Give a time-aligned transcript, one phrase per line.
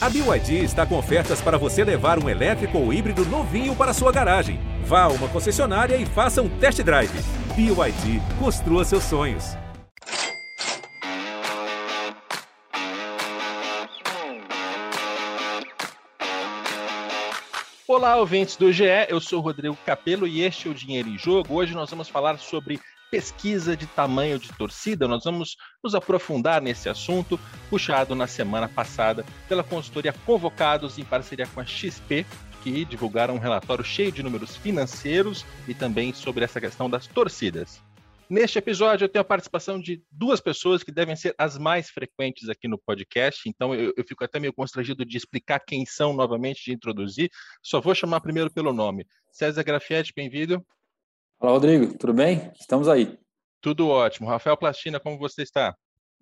[0.00, 4.12] A BYD está com ofertas para você levar um elétrico ou híbrido novinho para sua
[4.12, 4.60] garagem.
[4.84, 7.10] Vá a uma concessionária e faça um test drive.
[7.56, 9.56] BYD, construa seus sonhos.
[17.88, 21.56] Olá, ouvintes do GE, eu sou Rodrigo Capello e este é o Dinheiro em Jogo.
[21.56, 22.78] Hoje nós vamos falar sobre
[23.10, 25.08] pesquisa de tamanho de torcida.
[25.08, 27.38] Nós vamos nos aprofundar nesse assunto,
[27.70, 32.26] puxado na semana passada pela consultoria Convocados em parceria com a XP,
[32.62, 37.82] que divulgaram um relatório cheio de números financeiros e também sobre essa questão das torcidas.
[38.28, 42.50] Neste episódio, eu tenho a participação de duas pessoas que devem ser as mais frequentes
[42.50, 46.62] aqui no podcast, então eu, eu, fico até meio constrangido de explicar quem são novamente,
[46.62, 47.30] de introduzir.
[47.62, 49.06] Só vou chamar primeiro pelo nome.
[49.32, 50.62] César Grafietti, bem-vindo.
[51.40, 52.50] Fala, Rodrigo, tudo bem?
[52.58, 53.16] Estamos aí.
[53.60, 54.28] Tudo ótimo.
[54.28, 55.72] Rafael Plastina, como você está?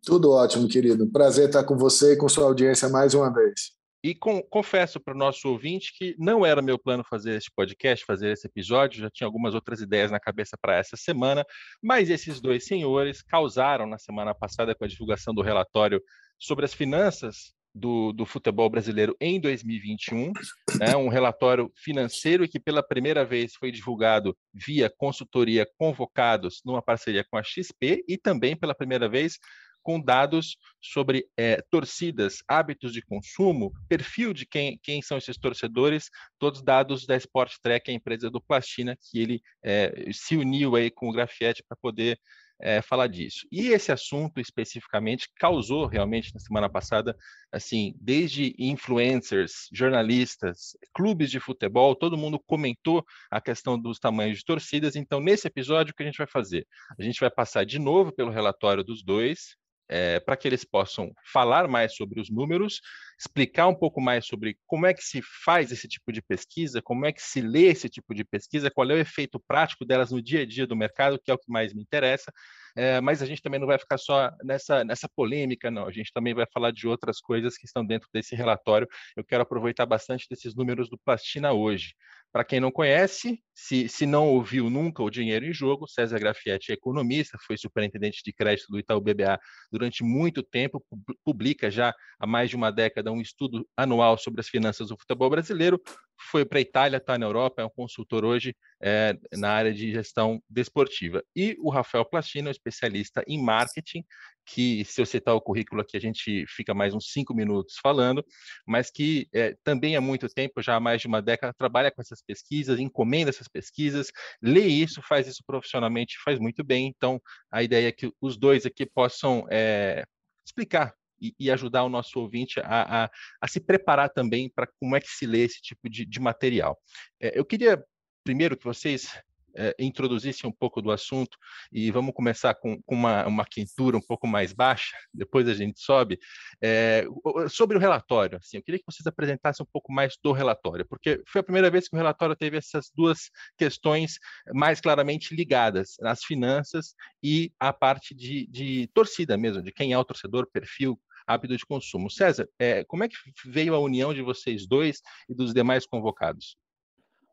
[0.04, 1.10] Tudo ótimo, querido.
[1.10, 3.72] Prazer estar com você e com sua audiência mais uma vez.
[4.04, 8.04] E com, confesso para o nosso ouvinte que não era meu plano fazer esse podcast,
[8.04, 11.46] fazer esse episódio, já tinha algumas outras ideias na cabeça para essa semana,
[11.82, 15.98] mas esses dois senhores causaram na semana passada com a divulgação do relatório
[16.38, 20.32] sobre as finanças do, do futebol brasileiro em 2021,
[20.78, 27.24] né, um relatório financeiro que pela primeira vez foi divulgado via consultoria convocados numa parceria
[27.30, 29.38] com a XP e também pela primeira vez
[29.82, 36.10] com dados sobre é, torcidas, hábitos de consumo, perfil de quem, quem são esses torcedores,
[36.40, 40.90] todos dados da Sport Trek, a empresa do Plastina, que ele é, se uniu aí
[40.90, 42.18] com o Grafietti para poder
[42.60, 43.46] é, falar disso.
[43.50, 47.16] E esse assunto especificamente causou realmente na semana passada,
[47.52, 54.44] assim, desde influencers, jornalistas, clubes de futebol, todo mundo comentou a questão dos tamanhos de
[54.44, 54.96] torcidas.
[54.96, 56.66] Então, nesse episódio, o que a gente vai fazer?
[56.98, 59.56] A gente vai passar de novo pelo relatório dos dois,
[59.88, 62.80] é, para que eles possam falar mais sobre os números,
[63.18, 67.06] explicar um pouco mais sobre como é que se faz esse tipo de pesquisa, como
[67.06, 70.20] é que se lê esse tipo de pesquisa, qual é o efeito prático delas no
[70.20, 72.32] dia a dia do mercado, que é o que mais me interessa.
[72.76, 75.86] É, mas a gente também não vai ficar só nessa, nessa polêmica, não.
[75.86, 78.86] A gente também vai falar de outras coisas que estão dentro desse relatório.
[79.16, 81.94] Eu quero aproveitar bastante desses números do Plastina hoje.
[82.30, 86.70] Para quem não conhece, se, se não ouviu nunca o Dinheiro em Jogo, César Grafietti
[86.70, 89.38] é economista, foi superintendente de crédito do Itaú BBA
[89.72, 90.84] durante muito tempo,
[91.24, 95.30] publica já há mais de uma década um estudo anual sobre as finanças do futebol
[95.30, 95.80] brasileiro,
[96.18, 99.92] foi para a Itália, está na Europa, é um consultor hoje é, na área de
[99.92, 101.22] gestão desportiva.
[101.34, 104.04] E o Rafael Plastina, um especialista em marketing,
[104.46, 108.24] que, se eu citar o currículo aqui, a gente fica mais uns cinco minutos falando,
[108.66, 112.00] mas que é, também há muito tempo, já há mais de uma década, trabalha com
[112.00, 114.10] essas pesquisas, encomenda essas pesquisas,
[114.40, 116.92] lê isso, faz isso profissionalmente, faz muito bem.
[116.96, 120.04] Então, a ideia é que os dois aqui possam é,
[120.46, 123.10] explicar e, e, ajudar o nosso ouvinte a, a,
[123.40, 126.78] a se preparar também para como é que se lê esse tipo de, de material.
[127.20, 127.82] É, eu queria
[128.24, 129.10] primeiro que vocês
[129.56, 131.36] é, introduzisse um pouco do assunto
[131.72, 135.80] e vamos começar com, com uma, uma quintura um pouco mais baixa, depois a gente
[135.80, 136.18] sobe,
[136.62, 137.06] é,
[137.48, 138.38] sobre o relatório.
[138.38, 141.70] Assim, eu queria que vocês apresentassem um pouco mais do relatório, porque foi a primeira
[141.70, 144.18] vez que o relatório teve essas duas questões
[144.54, 149.98] mais claramente ligadas, as finanças e a parte de, de torcida mesmo, de quem é
[149.98, 152.10] o torcedor, perfil, hábito de consumo.
[152.10, 156.56] César, é, como é que veio a união de vocês dois e dos demais convocados?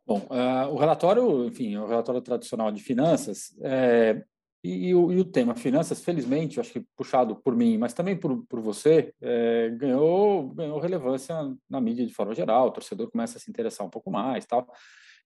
[0.06, 4.22] Bom, uh, o relatório, enfim, é o relatório tradicional de finanças, é,
[4.64, 8.16] e, e, o, e, o, tema finanças, felizmente, acho que puxado por mim, mas também
[8.16, 11.36] por, por você, é, ganhou, ganhou relevância
[11.70, 14.68] na mídia de forma geral, o torcedor começa a se interessar um pouco mais tal.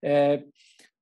[0.02, 0.44] É,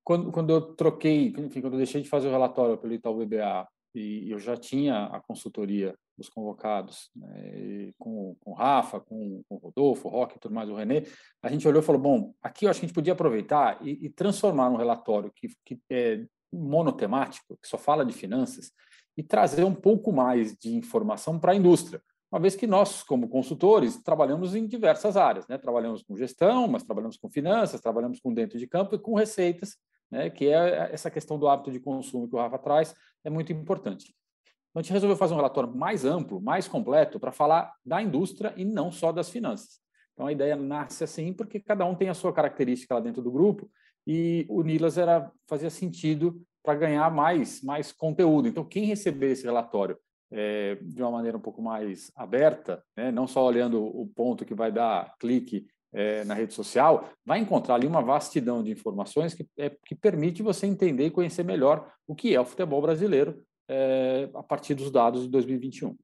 [0.03, 3.67] quando, quando eu troquei, enfim, quando eu deixei de fazer o relatório pelo Itaú BBA
[3.93, 9.55] e eu já tinha a consultoria dos convocados, né, com, com o Rafa, com, com
[9.55, 11.03] o Rodolfo, o Roque, tudo mais, o Renê,
[11.41, 14.05] a gente olhou e falou, bom, aqui eu acho que a gente podia aproveitar e,
[14.05, 18.71] e transformar um relatório que, que é monotemático, que só fala de finanças,
[19.17, 22.01] e trazer um pouco mais de informação para a indústria,
[22.31, 25.57] uma vez que nós, como consultores, trabalhamos em diversas áreas, né?
[25.57, 29.77] trabalhamos com gestão, mas trabalhamos com finanças, trabalhamos com dentro de campo e com receitas,
[30.11, 30.29] né?
[30.29, 34.13] que é essa questão do hábito de consumo que o Rafa traz, é muito importante.
[34.75, 38.53] Então, a gente resolveu fazer um relatório mais amplo, mais completo, para falar da indústria
[38.57, 39.79] e não só das finanças.
[40.11, 43.31] Então, a ideia nasce assim, porque cada um tem a sua característica lá dentro do
[43.31, 43.71] grupo,
[44.05, 48.49] e o Nilas era, fazia sentido para ganhar mais, mais conteúdo.
[48.49, 49.97] Então, quem receber esse relatório
[50.29, 54.53] é, de uma maneira um pouco mais aberta, né, não só olhando o ponto que
[54.53, 59.47] vai dar clique é, na rede social, vai encontrar ali uma vastidão de informações que,
[59.57, 64.29] é, que permite você entender e conhecer melhor o que é o futebol brasileiro é,
[64.33, 65.95] a partir dos dados de 2021.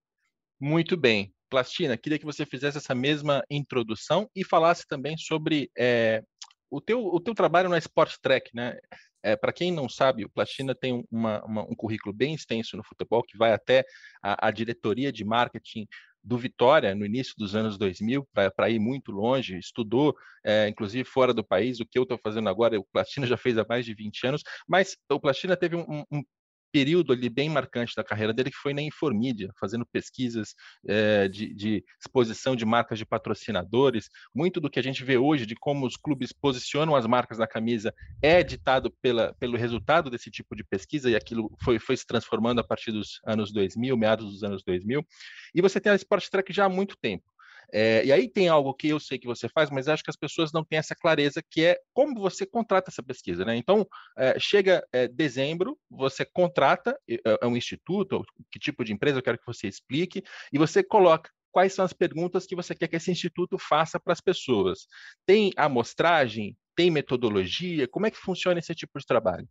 [0.60, 1.34] Muito bem.
[1.50, 6.24] Plastina, queria que você fizesse essa mesma introdução e falasse também sobre é,
[6.70, 8.78] o, teu, o teu trabalho na Sport Track, né?
[9.24, 12.84] É, Para quem não sabe, o Plastina tem uma, uma, um currículo bem extenso no
[12.84, 13.86] futebol, que vai até
[14.24, 15.86] a, a diretoria de marketing
[16.24, 21.34] do Vitória no início dos anos 2000 para ir muito longe, estudou é, inclusive fora
[21.34, 23.94] do país, o que eu estou fazendo agora, o Plastina já fez há mais de
[23.94, 26.24] 20 anos, mas o Plastina teve um, um
[26.72, 30.56] período ali bem marcante da carreira dele, que foi na Informídia, fazendo pesquisas
[30.88, 34.10] é, de, de, exposição de marcas de patrocinadores.
[34.34, 37.48] Muito do que a gente vê hoje de como os clubes posicionam as marcas na
[37.48, 42.06] camisa é ditado pela, pelo resultado desse tipo de pesquisa, e aquilo foi, foi se
[42.06, 45.06] transformando a partir dos anos 2000, meados dos anos 2000.
[45.54, 47.24] E você tem a Sport Track já há muito tempo.
[47.74, 50.16] É, e aí tem algo que eu sei que você faz, mas acho que as
[50.16, 53.46] pessoas não têm essa clareza, que é como você contrata essa pesquisa.
[53.46, 53.56] Né?
[53.56, 53.88] Então,
[54.18, 59.38] é, chega é, dezembro, você contrata é, um instituto, que tipo de empresa eu quero
[59.38, 63.12] que você explique, e você coloca quais são as perguntas que você quer que esse
[63.12, 64.88] instituto faça para as pessoas.
[65.26, 66.58] Tem amostragem?
[66.76, 67.88] Tem metodologia?
[67.88, 69.48] Como é que funciona esse tipo de trabalho?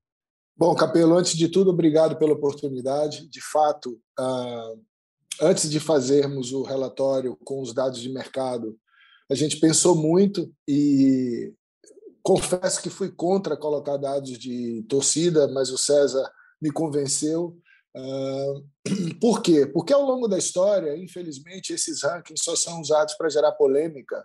[0.56, 3.28] Bom, Capelo, antes de tudo, obrigado pela oportunidade.
[3.28, 4.84] De fato, uh,
[5.40, 8.78] antes de fazermos o relatório com os dados de mercado,
[9.30, 11.52] a gente pensou muito e
[12.22, 16.30] confesso que fui contra colocar dados de torcida, mas o César
[16.60, 17.56] me convenceu.
[19.20, 19.66] por quê?
[19.66, 24.24] Porque ao longo da história, infelizmente, esses rankings só são usados para gerar polêmica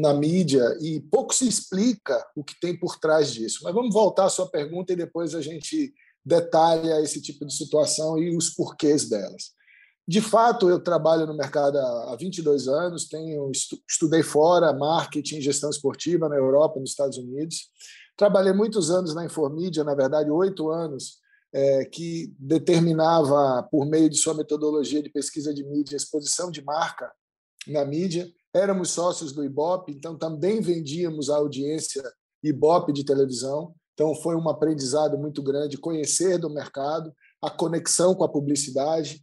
[0.00, 3.60] na mídia e pouco se explica o que tem por trás disso.
[3.64, 5.92] Mas vamos voltar à sua pergunta e depois a gente
[6.24, 9.52] detalha esse tipo de situação e os porquês delas.
[10.06, 13.50] De fato, eu trabalho no mercado há 22 anos, tenho
[13.88, 17.70] estudei fora marketing gestão esportiva na Europa, nos Estados Unidos.
[18.16, 21.18] Trabalhei muitos anos na Informídia, na verdade, oito anos,
[21.52, 27.10] é, que determinava, por meio de sua metodologia de pesquisa de mídia, exposição de marca
[27.68, 28.28] na mídia.
[28.52, 32.02] Éramos sócios do Ibope, então também vendíamos a audiência
[32.42, 33.74] Ibope de televisão.
[33.94, 39.22] Então foi um aprendizado muito grande conhecer do mercado, a conexão com a publicidade.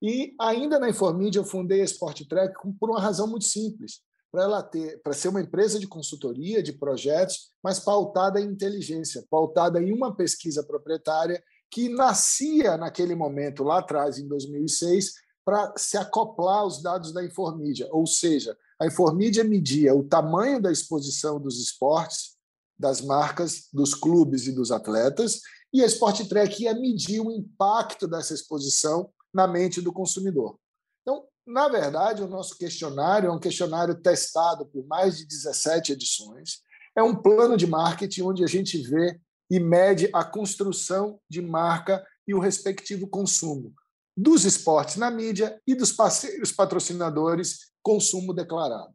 [0.00, 4.00] E ainda na Informídia eu fundei a Sport Track por uma razão muito simples,
[4.30, 9.24] para ela ter, para ser uma empresa de consultoria de projetos, mas pautada em inteligência,
[9.28, 15.12] pautada em uma pesquisa proprietária que nascia naquele momento lá atrás em 2006
[15.44, 20.70] para se acoplar aos dados da Informídia, ou seja, a Informídia media o tamanho da
[20.70, 22.37] exposição dos esportes,
[22.78, 25.40] das marcas, dos clubes e dos atletas,
[25.72, 30.58] e a Sport Track ia medir o impacto dessa exposição na mente do consumidor.
[31.02, 36.60] Então, na verdade, o nosso questionário é um questionário testado por mais de 17 edições.
[36.96, 39.20] É um plano de marketing onde a gente vê
[39.50, 43.74] e mede a construção de marca e o respectivo consumo
[44.18, 48.92] dos esportes na mídia e dos parceiros patrocinadores, consumo declarado.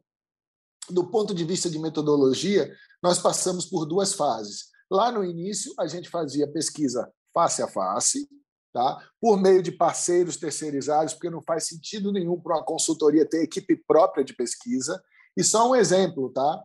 [0.90, 2.70] Do ponto de vista de metodologia,
[3.04, 4.70] nós passamos por duas fases.
[4.90, 8.26] Lá no início, a gente fazia pesquisa face a face,
[8.72, 8.98] tá?
[9.20, 13.76] por meio de parceiros terceirizados, porque não faz sentido nenhum para uma consultoria ter equipe
[13.86, 14.98] própria de pesquisa.
[15.36, 16.64] E só um exemplo, tá?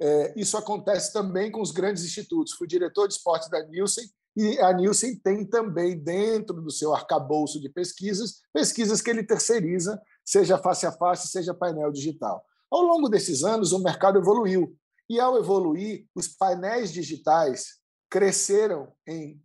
[0.00, 2.52] É, isso acontece também com os grandes institutos.
[2.52, 4.04] Fui diretor de esportes da Nielsen
[4.36, 10.00] e a Nielsen tem também dentro do seu arcabouço de pesquisas, pesquisas que ele terceiriza,
[10.24, 12.44] seja face a face, seja painel digital.
[12.70, 14.78] Ao longo desses anos, o mercado evoluiu.
[15.10, 19.42] E ao evoluir, os painéis digitais cresceram em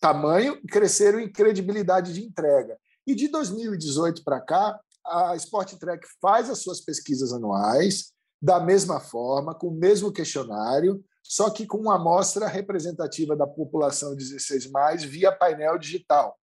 [0.00, 2.76] tamanho cresceram em credibilidade de entrega.
[3.06, 9.00] E de 2018 para cá, a Sport Track faz as suas pesquisas anuais da mesma
[9.00, 15.02] forma, com o mesmo questionário, só que com uma amostra representativa da população 16 mais
[15.02, 16.36] via painel digital.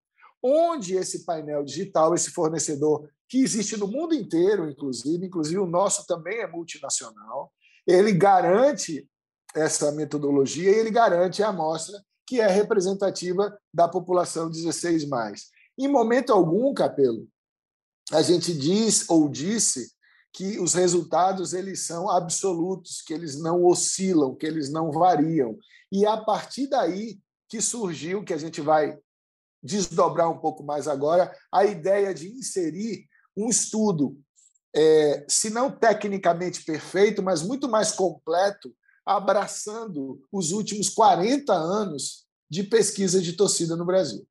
[0.43, 6.05] Onde esse painel digital, esse fornecedor que existe no mundo inteiro, inclusive, inclusive o nosso
[6.05, 7.51] também é multinacional,
[7.85, 9.07] ele garante
[9.53, 15.49] essa metodologia e ele garante a amostra que é representativa da população 16 mais.
[15.77, 17.27] Em momento algum, Capelo,
[18.11, 19.91] a gente diz ou disse
[20.33, 25.57] que os resultados eles são absolutos, que eles não oscilam, que eles não variam.
[25.91, 28.97] E a partir daí que surgiu, que a gente vai
[29.63, 34.19] desdobrar um pouco mais agora, a ideia de inserir um estudo,
[34.75, 42.63] é, se não tecnicamente perfeito, mas muito mais completo, abraçando os últimos 40 anos de
[42.63, 44.27] pesquisa de torcida no Brasil.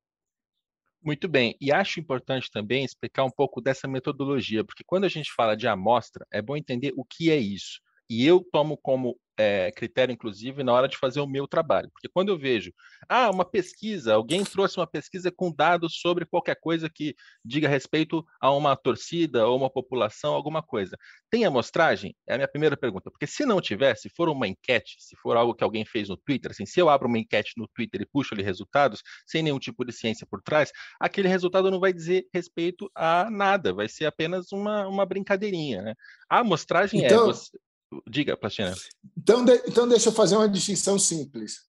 [1.01, 5.31] Muito bem, e acho importante também explicar um pouco dessa metodologia, porque quando a gente
[5.31, 7.79] fala de amostra, é bom entender o que é isso.
[8.09, 11.89] E eu tomo como é, critério, inclusive, na hora de fazer o meu trabalho.
[11.91, 12.71] Porque quando eu vejo,
[13.07, 18.25] ah, uma pesquisa, alguém trouxe uma pesquisa com dados sobre qualquer coisa que diga respeito
[18.39, 20.97] a uma torcida ou uma população, alguma coisa.
[21.29, 22.15] Tem amostragem?
[22.27, 23.11] É a minha primeira pergunta.
[23.11, 26.17] Porque se não tiver, se for uma enquete, se for algo que alguém fez no
[26.17, 29.59] Twitter, assim, se eu abro uma enquete no Twitter e puxo ali resultados, sem nenhum
[29.59, 34.05] tipo de ciência por trás, aquele resultado não vai dizer respeito a nada, vai ser
[34.05, 35.81] apenas uma, uma brincadeirinha.
[35.81, 35.93] Né?
[36.29, 37.29] A amostragem é então...
[37.29, 37.33] é.
[37.33, 37.64] Você...
[38.07, 38.73] Diga, Platina.
[39.17, 41.59] Então, de, então, deixa eu fazer uma distinção simples.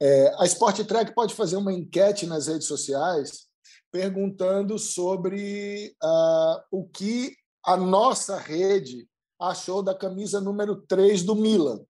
[0.00, 3.46] É, a Sport Track pode fazer uma enquete nas redes sociais
[3.90, 9.06] perguntando sobre uh, o que a nossa rede
[9.38, 11.84] achou da camisa número 3 do Milan.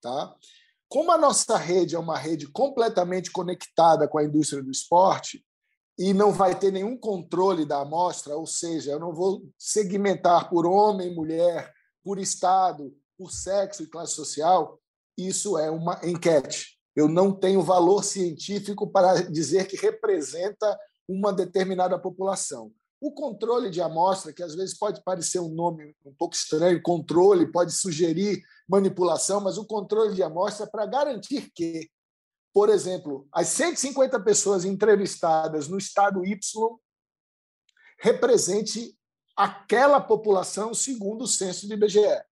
[0.00, 0.34] Tá?
[0.88, 5.44] Como a nossa rede é uma rede completamente conectada com a indústria do esporte
[5.98, 10.66] e não vai ter nenhum controle da amostra, ou seja, eu não vou segmentar por
[10.66, 11.72] homem, mulher,
[12.02, 14.80] por estado, por sexo e classe social,
[15.16, 16.76] isso é uma enquete.
[16.94, 20.76] Eu não tenho valor científico para dizer que representa
[21.08, 22.72] uma determinada população.
[23.00, 27.50] O controle de amostra, que às vezes pode parecer um nome um pouco estranho, controle
[27.50, 31.88] pode sugerir manipulação, mas o controle de amostra é para garantir que,
[32.52, 36.40] por exemplo, as 150 pessoas entrevistadas no estado Y
[38.00, 38.96] represente
[39.36, 42.31] aquela população segundo o censo do IBGE.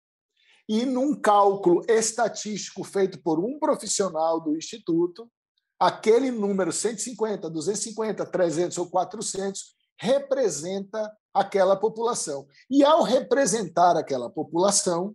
[0.69, 5.31] E num cálculo estatístico feito por um profissional do instituto,
[5.79, 12.47] aquele número 150, 250, 300 ou 400 representa aquela população.
[12.71, 15.15] E ao representar aquela população,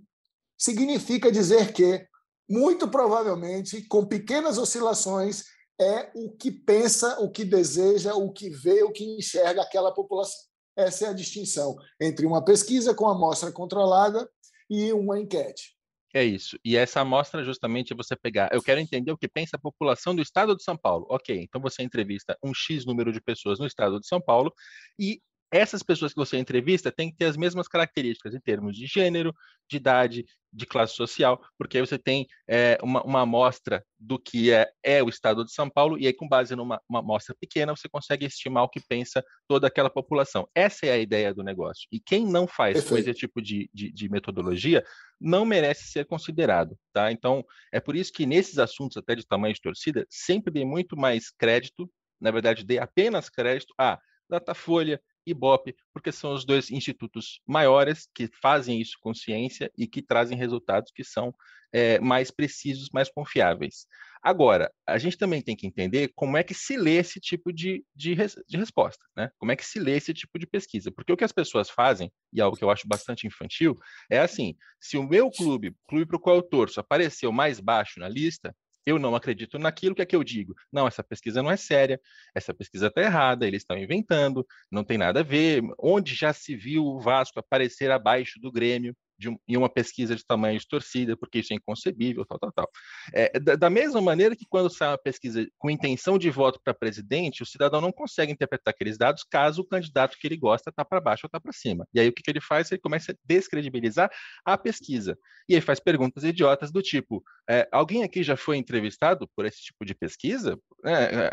[0.58, 2.06] significa dizer que,
[2.50, 5.44] muito provavelmente, com pequenas oscilações,
[5.80, 10.40] é o que pensa, o que deseja, o que vê, o que enxerga aquela população.
[10.78, 14.30] Essa é a distinção entre uma pesquisa com amostra controlada
[14.70, 15.76] e uma enquete.
[16.14, 16.58] É isso.
[16.64, 18.50] E essa amostra justamente é você pegar.
[18.54, 21.06] Eu quero entender o que pensa a população do estado de São Paulo.
[21.10, 24.54] Ok, então você entrevista um X número de pessoas no estado de São Paulo
[24.98, 25.20] e
[25.52, 29.34] essas pessoas que você entrevista têm que ter as mesmas características em termos de gênero,
[29.70, 34.52] de idade, de classe social, porque aí você tem é, uma, uma amostra do que
[34.52, 37.76] é, é, o estado de São Paulo, e aí, com base numa uma amostra pequena,
[37.76, 40.48] você consegue estimar o que pensa toda aquela população.
[40.56, 41.88] Essa é a ideia do negócio.
[41.92, 44.84] E quem não faz com esse tipo de, de, de, metodologia
[45.20, 46.78] não merece ser considerado.
[46.94, 47.12] Tá?
[47.12, 50.96] Então, é por isso que nesses assuntos até de tamanho de torcida, sempre dê muito
[50.96, 54.00] mais crédito, na verdade, dê apenas crédito a
[54.30, 60.02] Datafolha, Ibope, porque são os dois institutos maiores que fazem isso com ciência e que
[60.02, 61.34] trazem resultados que são
[61.74, 63.86] é, mais precisos, mais confiáveis.
[64.26, 67.86] Agora, a gente também tem que entender como é que se lê esse tipo de,
[67.96, 68.16] de,
[68.48, 69.30] de resposta, né?
[69.38, 70.92] Como é que se lê esse tipo de pesquisa?
[70.92, 73.78] Porque o que as pessoas fazem, e é algo que eu acho bastante infantil,
[74.10, 78.00] é assim: se o meu clube, clube para o qual eu torço, apareceu mais baixo
[78.00, 78.56] na lista,
[78.86, 80.56] eu não acredito naquilo, que é que eu digo?
[80.72, 82.00] Não, essa pesquisa não é séria,
[82.34, 85.64] essa pesquisa está errada, eles estão inventando, não tem nada a ver.
[85.80, 88.96] Onde já se viu o Vasco aparecer abaixo do Grêmio?
[89.18, 92.70] De em uma pesquisa de tamanho de torcida, porque isso é inconcebível, tal, tal, tal.
[93.14, 96.74] É, da, da, mesma maneira que quando sai uma pesquisa com intenção de voto para
[96.74, 100.84] presidente, o cidadão não consegue interpretar aqueles dados caso o candidato que ele gosta está
[100.84, 101.88] para baixo ou está para cima.
[101.94, 102.72] E aí o que, que, ele faz?
[102.72, 104.10] Ele começa a descredibilizar
[104.44, 105.18] a pesquisa.
[105.48, 109.62] E aí faz perguntas idiotas do tipo, é, alguém aqui já foi entrevistado por esse
[109.62, 110.58] tipo de pesquisa?
[110.84, 111.30] É, é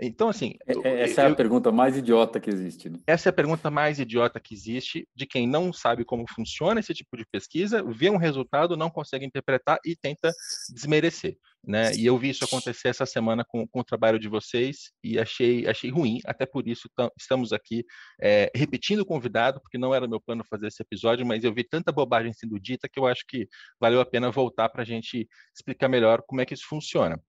[0.00, 0.54] então, assim.
[0.66, 2.90] É, é, essa eu, é a pergunta mais idiota que existe.
[2.90, 2.98] Né?
[3.06, 6.92] Essa é a pergunta mais idiota que existe de quem não sabe como funciona esse
[6.92, 10.32] tipo de pesquisa, vê um resultado, não consegue interpretar e tenta
[10.74, 11.36] desmerecer.
[11.66, 11.92] Né?
[11.96, 15.66] E eu vi isso acontecer essa semana com, com o trabalho de vocês e achei,
[15.66, 16.88] achei ruim, até por isso
[17.18, 17.84] estamos aqui
[18.20, 21.64] é, repetindo o convidado, porque não era meu plano fazer esse episódio, mas eu vi
[21.64, 23.48] tanta bobagem sendo dita que eu acho que
[23.80, 27.20] valeu a pena voltar para a gente explicar melhor como é que isso funciona.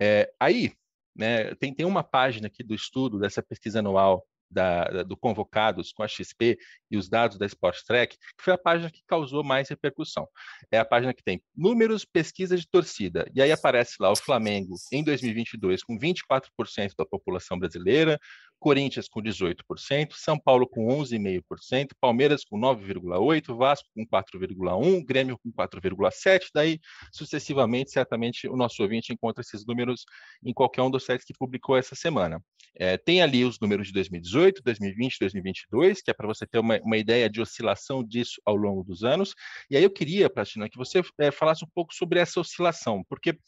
[0.00, 0.72] É, aí,
[1.16, 5.92] né, tem, tem uma página aqui do estudo dessa pesquisa anual da, da, do Convocados
[5.92, 6.58] com a XP
[6.90, 10.26] e os dados da Sport Track, que foi a página que causou mais repercussão.
[10.70, 13.28] É a página que tem números, pesquisa de torcida.
[13.34, 18.18] E aí aparece lá o Flamengo em 2022 com 24% da população brasileira,
[18.66, 25.52] Corinthians com 18%, São Paulo com 11,5%, Palmeiras com 9,8%, Vasco com 4,1%, Grêmio com
[25.52, 26.80] 4,7%, daí
[27.12, 30.04] sucessivamente, certamente o nosso ouvinte encontra esses números
[30.44, 32.42] em qualquer um dos sites que publicou essa semana.
[32.74, 36.76] É, tem ali os números de 2018, 2020, 2022, que é para você ter uma,
[36.80, 39.32] uma, ideia de oscilação disso ao longo dos anos.
[39.70, 43.38] E aí eu queria, Platina, que você é, falasse um pouco sobre essa oscilação, porque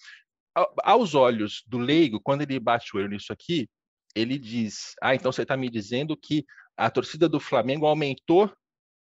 [0.84, 3.68] aos olhos do leigo, quando ele bate o olho nisso aqui,
[4.14, 6.44] ele diz: Ah, então você está me dizendo que
[6.76, 8.52] a torcida do Flamengo aumentou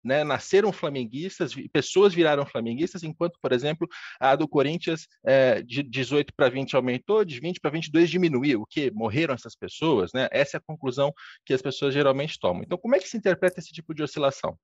[0.03, 3.87] né, nasceram flamenguistas, pessoas viraram flamenguistas, enquanto, por exemplo,
[4.19, 8.63] a do Corinthians é, de 18 para 20 aumentou, de 20 para 22 diminuiu.
[8.63, 8.91] O que?
[8.91, 10.11] Morreram essas pessoas?
[10.13, 10.29] Né?
[10.33, 11.13] Essa é a conclusão
[11.45, 12.63] que as pessoas geralmente tomam.
[12.63, 14.57] Então, como é que se interpreta esse tipo de oscilação?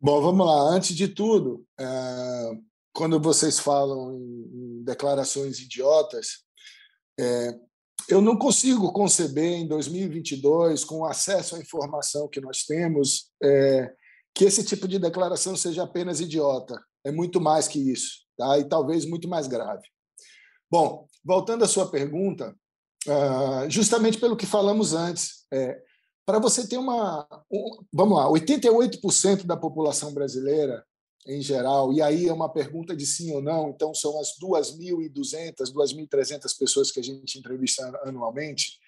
[0.00, 0.70] Bom, vamos lá.
[0.70, 1.86] Antes de tudo, é,
[2.92, 6.44] quando vocês falam em, declarações idiotas,
[7.18, 7.54] é,
[8.08, 13.92] eu não consigo conceber em 2022, com o acesso à informação que nós temos, é,
[14.34, 16.80] que esse tipo de declaração seja apenas idiota.
[17.04, 18.58] É muito mais que isso, tá?
[18.58, 19.82] e talvez muito mais grave.
[20.70, 22.54] Bom, voltando à sua pergunta,
[23.06, 25.80] uh, justamente pelo que falamos antes, é,
[26.26, 27.26] para você ter uma.
[27.50, 30.84] Um, vamos lá, 88% da população brasileira,
[31.26, 35.72] em geral, e aí é uma pergunta de sim ou não, então são as 2.200,
[35.72, 38.78] 2.300 pessoas que a gente entrevista anualmente,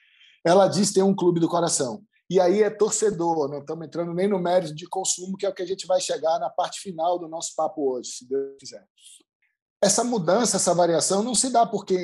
[0.45, 2.03] ela diz ter um clube do coração.
[2.31, 5.55] E aí é torcedor, não estamos entrando nem no mérito de consumo, que é o
[5.55, 8.87] que a gente vai chegar na parte final do nosso papo hoje, se Deus quiser.
[9.83, 11.97] Essa mudança, essa variação não se dá porque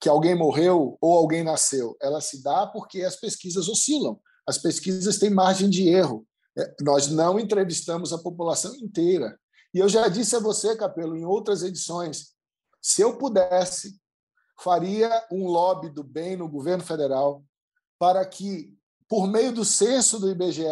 [0.00, 1.94] que alguém morreu ou alguém nasceu.
[2.00, 4.18] Ela se dá porque as pesquisas oscilam.
[4.48, 6.26] As pesquisas têm margem de erro.
[6.58, 9.38] É, nós não entrevistamos a população inteira.
[9.72, 12.34] E eu já disse a você, Capelo, em outras edições,
[12.82, 14.00] se eu pudesse,
[14.58, 17.44] faria um lobby do bem no governo federal
[17.98, 18.74] para que
[19.10, 20.64] por meio do censo do IBGE,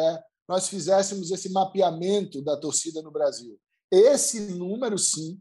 [0.48, 3.58] nós fizéssemos esse mapeamento da torcida no Brasil.
[3.90, 5.40] Esse número, sim,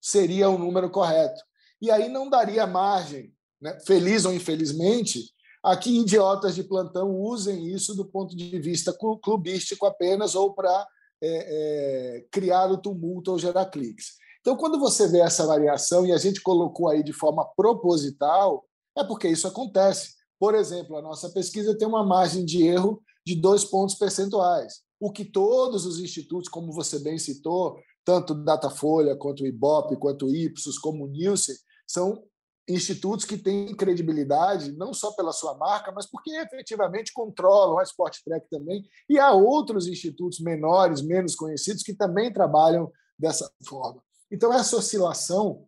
[0.00, 1.40] seria o número correto.
[1.80, 5.32] E aí não daria margem, né, feliz ou infelizmente,
[5.62, 10.86] a que idiotas de plantão usem isso do ponto de vista clubístico apenas ou para
[11.26, 14.14] é, é, criar o tumulto ou gerar cliques.
[14.40, 18.64] Então, quando você vê essa variação, e a gente colocou aí de forma proposital,
[18.96, 20.14] é porque isso acontece.
[20.38, 25.10] Por exemplo, a nossa pesquisa tem uma margem de erro de dois pontos percentuais, o
[25.10, 30.34] que todos os institutos, como você bem citou, tanto Datafolha, quanto o IBOP, quanto o
[30.34, 32.22] Ipsos, como o Nielsen, são
[32.68, 38.18] institutos que têm credibilidade não só pela sua marca, mas porque efetivamente controlam a Sport
[38.24, 38.84] Track também.
[39.08, 44.02] E há outros institutos menores, menos conhecidos, que também trabalham dessa forma.
[44.30, 45.66] Então, essa oscilação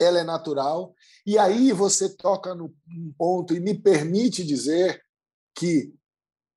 [0.00, 0.94] ela é natural.
[1.26, 2.74] E aí você toca no
[3.16, 5.00] ponto e me permite dizer
[5.54, 5.94] que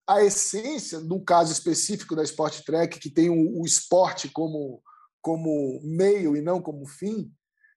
[0.07, 4.81] a essência, no caso específico da Sport Track, que tem o, esporte como,
[5.21, 7.31] como meio e não como fim,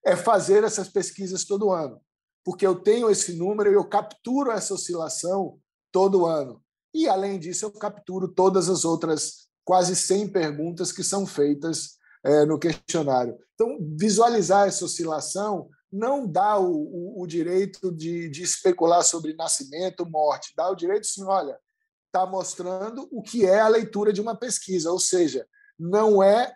[0.09, 2.01] é fazer essas pesquisas todo ano.
[2.45, 5.59] Porque eu tenho esse número e eu capturo essa oscilação
[5.93, 6.63] todo ano.
[6.95, 12.47] E, além disso, eu capturo todas as outras quase 100 perguntas que são feitas é,
[12.47, 13.39] no questionário.
[13.55, 20.09] Então, visualizar essa oscilação não dá o, o, o direito de, de, especular sobre nascimento,
[20.09, 21.59] morte, dá o direito, sim, olha,
[22.07, 25.47] está mostrando o que é a leitura de uma pesquisa, ou seja,
[25.79, 26.55] não é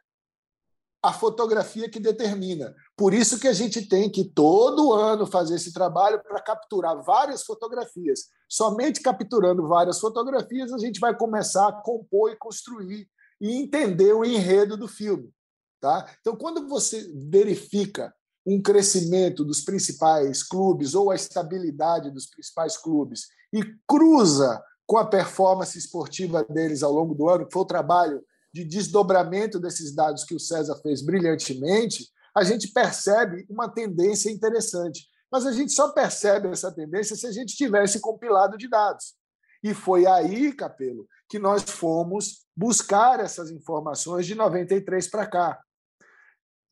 [1.02, 2.74] a fotografia que determina.
[3.02, 7.42] Por isso que a gente tem que todo ano fazer esse trabalho para capturar várias
[7.42, 8.28] fotografias.
[8.48, 13.08] Somente capturando várias fotografias a gente vai começar a compor e construir
[13.40, 15.34] e entender o enredo do filme.
[15.80, 16.08] Tá?
[16.20, 18.14] Então, quando você verifica
[18.46, 25.04] um crescimento dos principais clubes ou a estabilidade dos principais clubes e cruza com a
[25.04, 28.22] performance esportiva deles ao longo do ano, que foi o trabalho
[28.54, 35.06] de desdobramento desses dados que o César fez brilhantemente, a gente percebe uma tendência interessante.
[35.30, 39.14] Mas a gente só percebe essa tendência se a gente tivesse compilado de dados.
[39.62, 45.60] E foi aí, Capelo, que nós fomos buscar essas informações de 93 para cá.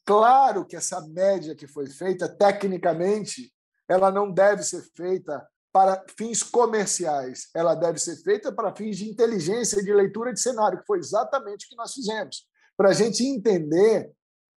[0.04, 3.52] Claro que essa média que foi feita, tecnicamente,
[3.88, 9.08] ela não deve ser feita para fins comerciais, ela deve ser feita para fins de
[9.08, 12.92] inteligência e de leitura de cenário, que foi exatamente o que nós fizemos, para a
[12.92, 14.10] gente entender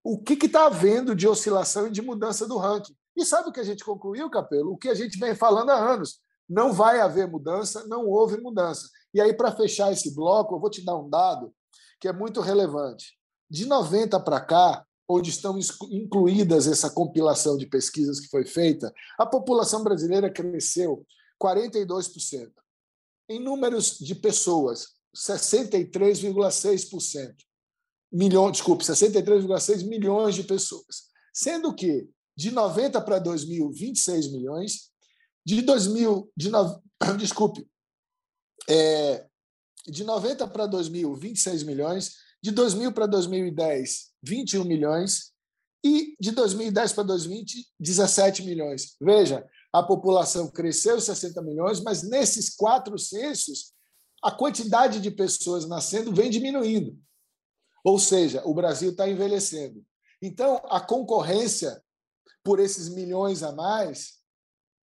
[0.04, 2.96] o que está havendo de oscilação e de mudança do ranking.
[3.16, 4.74] E sabe o que a gente concluiu, Capelo?
[4.74, 6.20] O que a gente vem falando há anos.
[6.50, 8.90] Não vai haver mudança, não houve mudança.
[9.14, 11.54] E aí, para fechar esse bloco, eu vou te dar um dado
[12.02, 13.18] que é muito relevante.
[13.50, 15.58] De 90 para cá, onde estão
[15.90, 21.06] incluídas essa compilação de pesquisas que foi feita, a população brasileira cresceu
[21.42, 22.52] 42%.
[23.30, 27.36] Em números de pessoas, 63,6%.
[28.14, 31.10] Milhões, desculpe, 63,6 milhões de pessoas.
[31.34, 34.92] Sendo que de 90 para 2000, 26 milhões,
[35.46, 36.82] de 2000, de no,
[37.18, 37.68] desculpe,
[38.70, 39.26] é,
[39.88, 45.34] de 90 para 2000, 26 milhões, de 2000 para 2010, 21 milhões.
[45.86, 48.96] E de 2010 para 2020, 17 milhões.
[49.02, 53.74] Veja, a população cresceu 60 milhões, mas nesses quatro censos,
[54.24, 56.98] a quantidade de pessoas nascendo vem diminuindo.
[57.84, 59.84] Ou seja, o Brasil está envelhecendo.
[60.22, 61.84] Então, a concorrência
[62.44, 64.20] por esses milhões a mais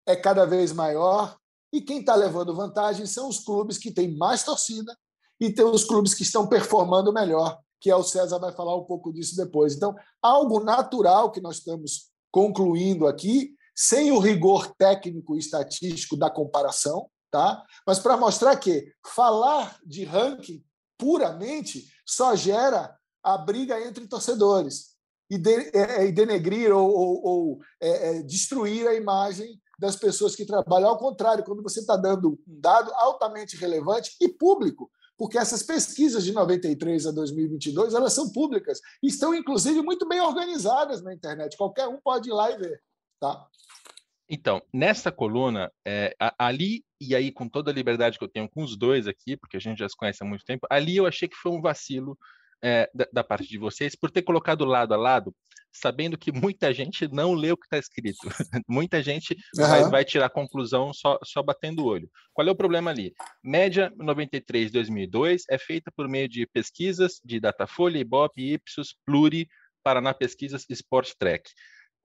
[0.07, 1.39] é cada vez maior
[1.73, 4.97] e quem está levando vantagem são os clubes que têm mais torcida
[5.41, 8.85] e tem os clubes que estão performando melhor, que é o César vai falar um
[8.85, 9.75] pouco disso depois.
[9.75, 16.29] Então, algo natural que nós estamos concluindo aqui, sem o rigor técnico e estatístico da
[16.31, 17.63] comparação, tá?
[17.87, 20.65] Mas para mostrar que falar de ranking
[20.99, 24.97] puramente só gera a briga entre torcedores
[25.31, 30.35] e, de, é, é, denegrir ou, ou, ou é, é, destruir a imagem das pessoas
[30.35, 30.89] que trabalham.
[30.89, 36.25] Ao contrário, quando você está dando um dado altamente relevante e público, porque essas pesquisas
[36.25, 41.57] de 93 a 2022 elas são públicas e estão inclusive muito bem organizadas na internet.
[41.57, 42.83] Qualquer um pode ir lá e ver,
[43.21, 43.47] tá?
[44.31, 48.63] Então, nessa coluna, é, ali, e aí com toda a liberdade que eu tenho com
[48.63, 51.27] os dois aqui, porque a gente já se conhece há muito tempo, ali eu achei
[51.27, 52.17] que foi um vacilo
[52.63, 55.35] é, da, da, parte de vocês por ter colocado lado a lado,
[55.73, 58.19] sabendo que muita gente não lê o que está escrito.
[58.69, 59.67] muita gente uhum.
[59.67, 62.11] vai, vai, tirar conclusão só, só batendo o olho.
[62.33, 63.15] Qual é o problema ali?
[63.43, 69.49] Média 93-2002 é feita por meio de pesquisas de Datafolha, Ibope, Ipsos, Pluri,
[69.83, 71.51] Paraná Pesquisas e Sport Track.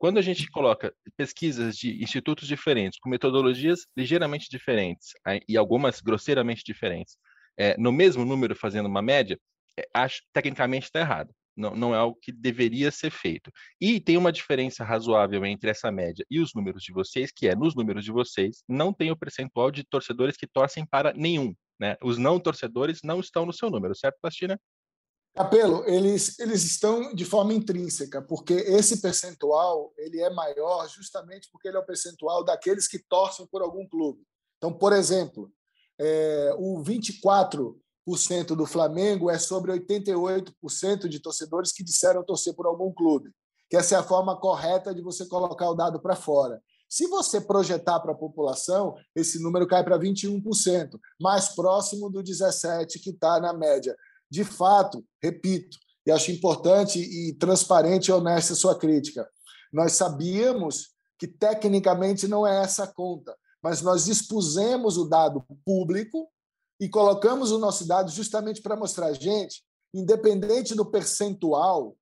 [0.03, 5.11] Quando a gente coloca pesquisas de institutos diferentes, com metodologias ligeiramente diferentes
[5.47, 7.15] e algumas grosseiramente diferentes,
[7.57, 9.39] é, no mesmo número fazendo uma média,
[9.79, 11.33] é, acho tecnicamente está errado.
[11.55, 13.49] Não, não é o que deveria ser feito.
[13.79, 17.55] E tem uma diferença razoável entre essa média e os números de vocês, que é
[17.55, 21.55] nos números de vocês, não tem o percentual de torcedores que torcem para nenhum.
[21.79, 21.95] Né?
[22.03, 24.59] Os não torcedores não estão no seu número, certo, Plastina?
[25.35, 31.67] Capelo, eles, eles estão de forma intrínseca, porque esse percentual ele é maior justamente porque
[31.67, 34.21] ele é o percentual daqueles que torcem por algum clube.
[34.57, 35.51] Então, por exemplo,
[35.99, 37.79] é, o 24
[38.55, 43.31] do Flamengo é sobre 88% de torcedores que disseram torcer por algum clube.
[43.69, 46.61] Que essa é a forma correta de você colocar o dado para fora.
[46.87, 53.01] Se você projetar para a população, esse número cai para 21%, mais próximo do 17%
[53.01, 53.95] que está na média.
[54.33, 59.29] De fato, repito, e acho importante e transparente e honesta a sua crítica,
[59.71, 60.87] nós sabíamos
[61.19, 66.27] que tecnicamente não é essa a conta, mas nós expusemos o dado público
[66.79, 71.95] e colocamos o nosso dado justamente para mostrar a gente, independente do percentual,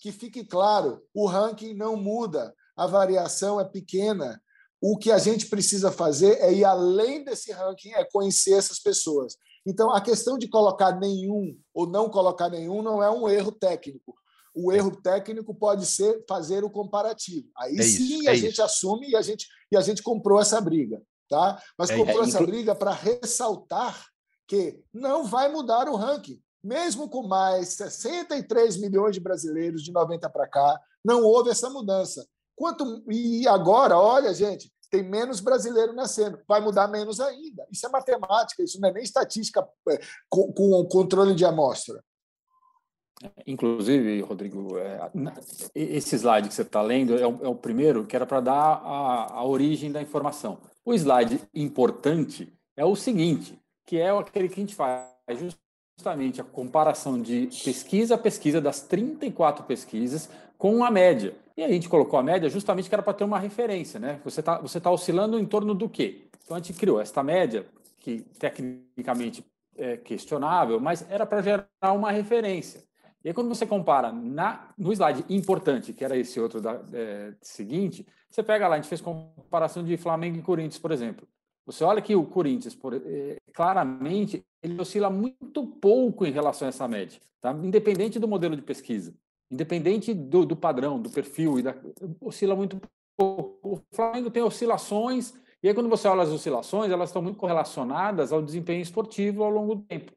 [0.00, 4.40] que fique claro, o ranking não muda, a variação é pequena.
[4.80, 9.36] O que a gente precisa fazer é ir além desse ranking, é conhecer essas pessoas.
[9.66, 14.14] Então, a questão de colocar nenhum ou não colocar nenhum não é um erro técnico.
[14.54, 17.48] O erro técnico pode ser fazer o comparativo.
[17.58, 18.62] Aí é sim isso, a é gente isso.
[18.62, 21.02] assume e a gente, e a gente comprou essa briga.
[21.28, 21.60] Tá?
[21.76, 24.06] Mas é, comprou essa briga para ressaltar
[24.46, 26.40] que não vai mudar o ranking.
[26.62, 32.26] Mesmo com mais 63 milhões de brasileiros de 90 para cá, não houve essa mudança.
[32.56, 37.66] Quanto e agora, olha, gente, tem menos brasileiro nascendo, vai mudar menos ainda.
[37.70, 42.02] Isso é matemática, isso não é nem estatística é, com, com controle de amostra.
[43.46, 45.10] Inclusive, Rodrigo, é,
[45.74, 48.54] esse slide que você está lendo é o, é o, primeiro que era para dar
[48.54, 50.58] a, a origem da informação.
[50.84, 55.06] O slide importante é o seguinte: que é aquele que a gente faz
[55.96, 61.34] justamente a comparação de pesquisa a pesquisa das 34 pesquisas com a média.
[61.56, 64.20] E a gente colocou a média justamente que era para ter uma referência, né?
[64.24, 66.22] Você está você tá oscilando em torno do quê?
[66.44, 67.66] Então a gente criou esta média,
[67.98, 69.44] que tecnicamente
[69.76, 72.82] é questionável, mas era para gerar uma referência.
[73.24, 77.32] E aí, quando você compara na, no slide importante, que era esse outro da, é,
[77.40, 81.26] seguinte, você pega lá, a gente fez comparação de Flamengo e Corinthians, por exemplo.
[81.64, 86.68] Você olha que o Corinthians, por, eh, claramente, ele oscila muito pouco em relação a
[86.68, 87.52] essa média, tá?
[87.52, 89.14] independente do modelo de pesquisa,
[89.50, 91.74] independente do, do padrão, do perfil, e da,
[92.20, 92.80] oscila muito
[93.16, 93.58] pouco.
[93.62, 98.32] O Flamengo tem oscilações, e aí quando você olha as oscilações, elas estão muito correlacionadas
[98.32, 100.12] ao desempenho esportivo ao longo do tempo,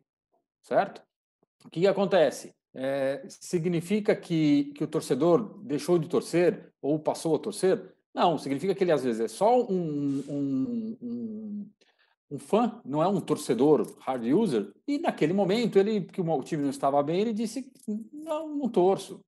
[0.64, 1.02] certo?
[1.66, 2.56] O que, acontece?
[2.74, 7.94] É, significa que, que o torcedor deixou de torcer ou passou a torcer?
[8.14, 11.70] Não, significa que ele às vezes é só um, um, um,
[12.30, 16.64] um fã, não é um torcedor hard user, e naquele momento ele que o time
[16.64, 17.72] não estava bem, ele disse
[18.12, 19.20] não, não torço.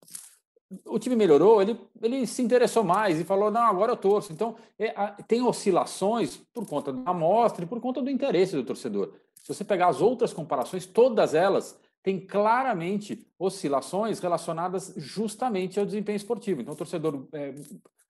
[0.85, 4.31] O time melhorou, ele, ele se interessou mais e falou não, agora eu torço.
[4.31, 4.91] Então é,
[5.27, 9.13] tem oscilações por conta da amostra e por conta do interesse do torcedor.
[9.41, 16.17] Se você pegar as outras comparações, todas elas têm claramente oscilações relacionadas justamente ao desempenho
[16.17, 16.61] esportivo.
[16.61, 17.55] Então, o torcedor é,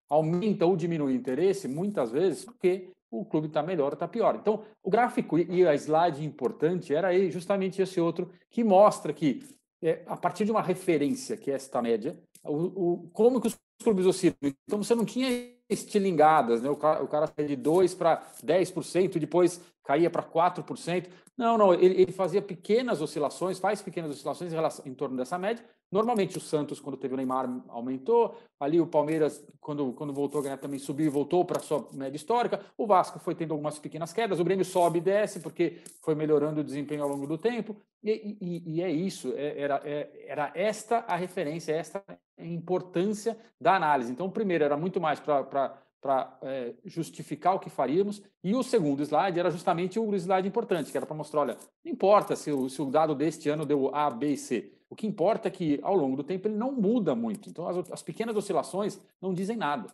[0.10, 4.36] aumenta ou diminui o interesse, muitas vezes, porque o clube está melhor ou está pior.
[4.36, 9.44] Então, o gráfico e a slide importante era justamente esse outro que mostra que
[9.82, 13.58] é, a partir de uma referência, que é esta média, o, o, como que os
[13.82, 14.36] clubes oscilam.
[14.68, 16.70] Então, você não tinha estilingadas, né?
[16.70, 21.08] o cara, o cara de 2% para 10%, depois caía para 4%.
[21.40, 25.38] Não, não, ele, ele, fazia pequenas oscilações, faz pequenas oscilações em, relação, em torno dessa
[25.38, 25.64] média.
[25.90, 28.38] Normalmente o Santos, quando teve o Neymar, aumentou.
[28.60, 31.88] Ali o Palmeiras, quando, quando voltou a ganhar, também subiu e voltou para a sua
[31.94, 32.60] média histórica.
[32.78, 34.38] O Vasco foi tendo algumas pequenas quedas.
[34.38, 37.74] O Grêmio sobe e desce, porque foi melhorando o desempenho ao longo do tempo.
[38.04, 42.04] E, e, e é isso, é, era, é, era esta a referência, esta
[42.38, 44.12] a importância da análise.
[44.12, 48.22] Então, o primeiro era muito mais para para é, justificar o que faríamos.
[48.44, 51.92] E o segundo slide era justamente o slide importante, que era para mostrar, olha, não
[51.92, 54.74] importa se o, se o dado deste ano deu A, B e C.
[54.90, 57.50] O que importa é que, ao longo do tempo, ele não muda muito.
[57.50, 59.88] Então, as, as pequenas oscilações não dizem nada.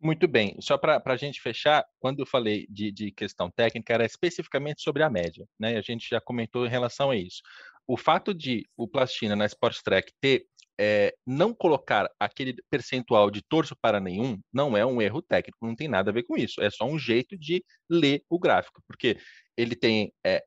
[0.00, 0.56] Muito bem.
[0.60, 5.02] Só para a gente fechar, quando eu falei de, de, questão técnica, era especificamente sobre
[5.02, 5.46] a média.
[5.58, 5.76] Né?
[5.76, 7.42] A gente já comentou em relação a isso.
[7.86, 10.46] O fato de o Plastina na Sports Track ter
[10.82, 15.76] é, não colocar aquele percentual de torso para nenhum não é um erro técnico, não
[15.76, 16.62] tem nada a ver com isso.
[16.62, 19.18] É só um jeito de ler o gráfico, porque
[19.58, 20.42] ele tem é,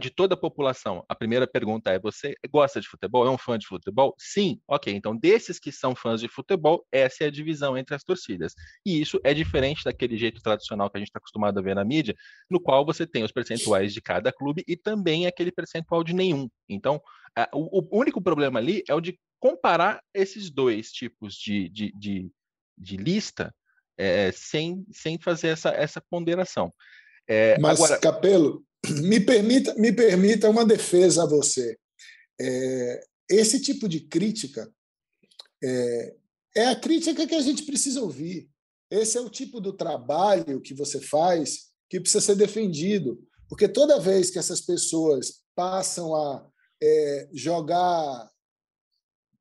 [0.00, 1.04] de toda a população.
[1.06, 3.26] A primeira pergunta é: você gosta de futebol?
[3.26, 4.14] É um fã de futebol?
[4.18, 4.94] Sim, ok.
[4.94, 8.54] Então, desses que são fãs de futebol, essa é a divisão entre as torcidas.
[8.86, 11.84] E isso é diferente daquele jeito tradicional que a gente está acostumado a ver na
[11.84, 12.14] mídia,
[12.50, 16.48] no qual você tem os percentuais de cada clube e também aquele percentual de nenhum.
[16.70, 17.02] Então,
[17.52, 22.30] o, o único problema ali é o de comparar esses dois tipos de, de, de,
[22.78, 23.54] de lista
[23.98, 26.72] é, sem, sem fazer essa, essa ponderação.
[27.28, 28.00] É, Mas, agora...
[28.00, 28.64] Capelo,
[29.04, 31.76] me permita, me permita uma defesa a você.
[32.40, 34.66] É, esse tipo de crítica
[35.62, 36.16] é,
[36.56, 38.48] é a crítica que a gente precisa ouvir.
[38.90, 43.22] Esse é o tipo do trabalho que você faz que precisa ser defendido.
[43.46, 46.48] Porque toda vez que essas pessoas passam a
[46.82, 48.32] é, jogar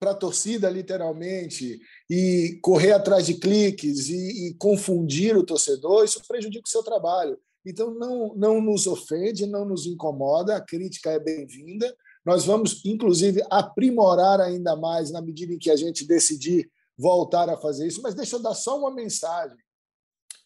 [0.04, 6.22] para a torcida, literalmente, e correr atrás de cliques e, e, confundir o torcedor, isso
[6.28, 7.40] prejudica o seu trabalho.
[7.66, 11.96] Então, não, não nos ofende, não nos incomoda, a crítica é bem-vinda.
[12.26, 17.56] Nós vamos, inclusive, aprimorar ainda mais na medida em que a gente decidir voltar a
[17.56, 18.02] fazer isso.
[18.02, 19.58] Mas deixa eu dar só uma mensagem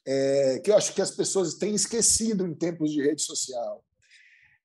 [0.06, 3.84] é, que eu acho que as pessoas têm esquecido em tempos de rede social.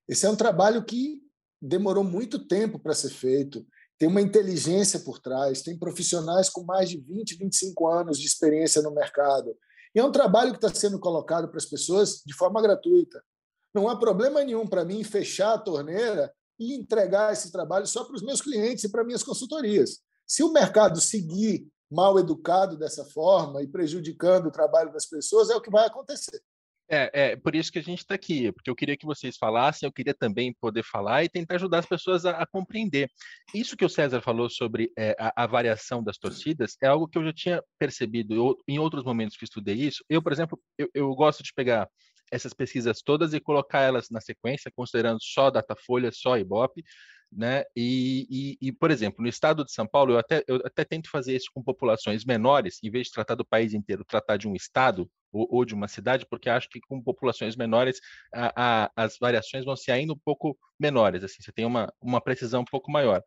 [0.07, 1.22] Esse é um trabalho que
[1.62, 3.66] demorou muito tempo para ser feito
[4.03, 8.83] tem uma inteligência por trás, tem profissionais com mais de 20, 25 anos de experiência
[8.83, 9.57] no mercado.
[9.95, 13.23] E é um trabalho que está sendo colocado para as pessoas de forma gratuita.
[13.73, 18.17] Não há problema nenhum para mim fechar a torneira e entregar esse trabalho só para
[18.17, 20.01] os meus clientes e para minhas consultorias.
[20.27, 25.55] Se o mercado seguir mal educado dessa forma e prejudicando o trabalho das pessoas, é
[25.55, 26.43] o que vai acontecer.
[26.94, 29.87] É, é por isso que a gente está aqui, porque eu queria que vocês falassem,
[29.87, 33.11] eu queria também poder falar e tentar ajudar as pessoas a, a compreender.
[33.55, 37.16] Isso que o César falou sobre é, a, a, variação das torcidas é algo que
[37.16, 40.05] eu já tinha percebido eu, em outros momentos que estudei isso.
[40.07, 41.88] Eu, por exemplo, eu, eu gosto de pegar
[42.33, 46.83] essas pesquisas todas e colocar elas na sequência, considerando só Datafolha, só Ibope,
[47.31, 47.64] né?
[47.77, 51.11] E, e, e, por exemplo, no estado de São Paulo, eu até, eu até tento
[51.11, 54.55] fazer isso com populações menores, em vez de tratar do país inteiro, tratar de um
[54.55, 58.01] estado ou, ou de uma cidade, porque acho que com populações menores
[58.35, 62.21] a, a, as variações vão ser ainda um pouco menores, assim, você tem uma, uma
[62.21, 63.23] precisão um pouco maior.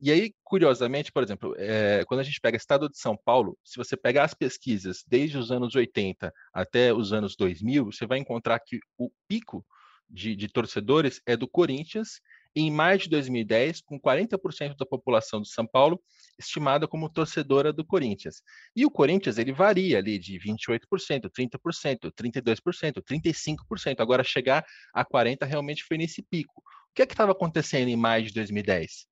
[0.00, 3.58] E aí, curiosamente, por exemplo, é, quando a gente pega o estado de São Paulo,
[3.64, 8.18] se você pegar as pesquisas desde os anos 80 até os anos 2000, você vai
[8.18, 9.66] encontrar que o pico
[10.08, 12.20] de, de torcedores é do Corinthians
[12.54, 16.00] em maio de 2010, com 40% da população de São Paulo
[16.38, 18.42] estimada como torcedora do Corinthians.
[18.74, 24.00] E o Corinthians, ele varia ali de 28%, 30%, 32%, 35%.
[24.00, 26.62] Agora, chegar a 40% realmente foi nesse pico.
[26.90, 29.06] O que é que estava acontecendo em maio de 2010?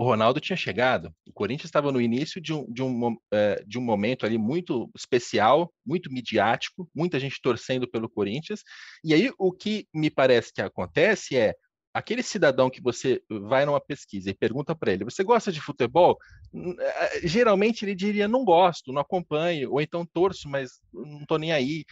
[0.00, 3.18] O Ronaldo tinha chegado, o Corinthians estava no início de um, de, um, uh,
[3.66, 8.62] de um momento ali muito especial, muito midiático, muita gente torcendo pelo Corinthians.
[9.04, 11.54] E aí o que me parece que acontece é
[11.92, 16.16] aquele cidadão que você vai numa pesquisa e pergunta para ele: você gosta de futebol?
[16.54, 21.52] Eh, geralmente ele diria: não gosto, não acompanho, ou então torço, mas não estou nem
[21.52, 21.84] aí.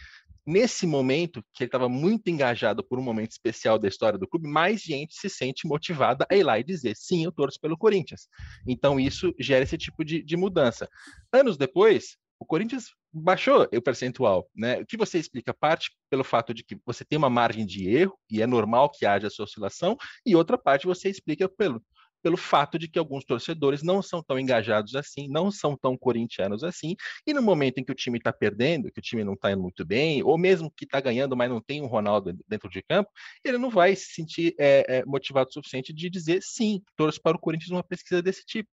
[0.45, 4.47] Nesse momento, que ele estava muito engajado por um momento especial da história do clube,
[4.47, 8.27] mais gente se sente motivada a ir lá e dizer: sim, eu torço pelo Corinthians.
[8.67, 10.89] Então, isso gera esse tipo de, de mudança.
[11.31, 14.79] Anos depois, o Corinthians baixou o percentual, né?
[14.79, 18.17] O que você explica parte pelo fato de que você tem uma margem de erro
[18.29, 21.83] e é normal que haja essa oscilação, e outra parte você explica pelo
[22.21, 26.63] pelo fato de que alguns torcedores não são tão engajados assim, não são tão corintianos
[26.63, 29.51] assim, e no momento em que o time está perdendo, que o time não está
[29.51, 32.81] indo muito bem, ou mesmo que está ganhando, mas não tem um Ronaldo dentro de
[32.81, 33.09] campo,
[33.43, 37.37] ele não vai se sentir é, é, motivado o suficiente de dizer sim, torço para
[37.37, 38.69] o Corinthians numa pesquisa desse tipo.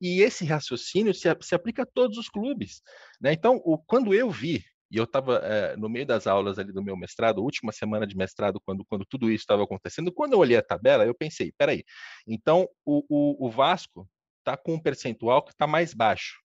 [0.00, 2.82] E esse raciocínio se, se aplica a todos os clubes.
[3.20, 3.32] Né?
[3.32, 6.82] Então, o, quando eu vi e eu estava é, no meio das aulas ali do
[6.82, 10.12] meu mestrado, última semana de mestrado, quando, quando tudo isso estava acontecendo.
[10.12, 11.84] Quando eu olhei a tabela, eu pensei: peraí,
[12.26, 16.40] então o, o, o Vasco está com um percentual que está mais baixo.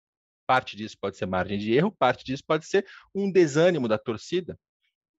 [0.45, 4.57] Parte disso pode ser margem de erro, parte disso pode ser um desânimo da torcida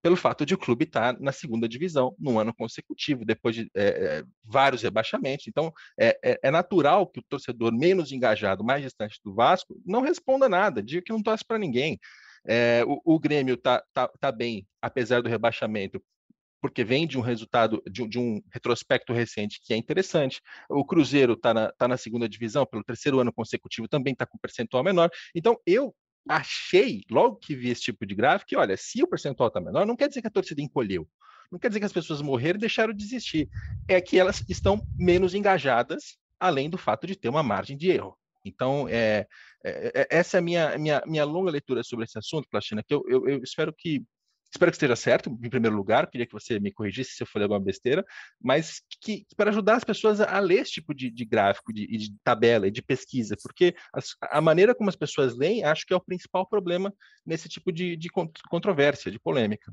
[0.04, 3.70] pelo fato de o clube estar tá na segunda divisão no ano consecutivo, depois de
[3.74, 5.46] é, vários rebaixamentos.
[5.48, 10.02] Então, é, é, é, natural que o torcedor menos engajado, mais distante do Vasco, não
[10.02, 11.98] responda nada, diga que não torce para ninguém.
[12.46, 16.02] É, o, o, Grêmio está tá, tá bem, apesar do rebaixamento,
[16.60, 20.40] porque vem de um resultado, de, de, um retrospecto recente que é interessante.
[20.68, 24.38] O Cruzeiro está na, tá na segunda divisão, pelo terceiro ano consecutivo, também está com
[24.38, 25.10] percentual menor.
[25.34, 25.94] Então, eu
[26.28, 29.86] achei, logo que vi esse tipo de gráfico, que olha, se o percentual está menor,
[29.86, 31.06] não quer dizer que a torcida encolheu.
[31.52, 33.48] Não quer dizer que as pessoas morreram e deixaram de desistir.
[33.86, 38.18] É que elas estão menos engajadas, além do fato de ter uma margem de erro.
[38.44, 39.26] Então, é,
[40.10, 43.28] essa é a minha, minha, minha longa leitura sobre esse assunto, Plastina, que eu, eu,
[43.28, 44.04] eu, espero que
[44.52, 47.44] espero que esteja certo, em primeiro lugar, queria que você me corrigisse se eu falei
[47.44, 48.04] alguma besteira,
[48.40, 51.72] mas que, que para ajudar as pessoas a, a, ler esse tipo de, de gráfico,
[51.72, 55.84] de, de, tabela e de pesquisa, porque as, a maneira como as pessoas leem, acho
[55.84, 56.94] que é o principal problema
[57.26, 58.08] nesse tipo de, de
[58.48, 59.72] controvérsia, de polêmica.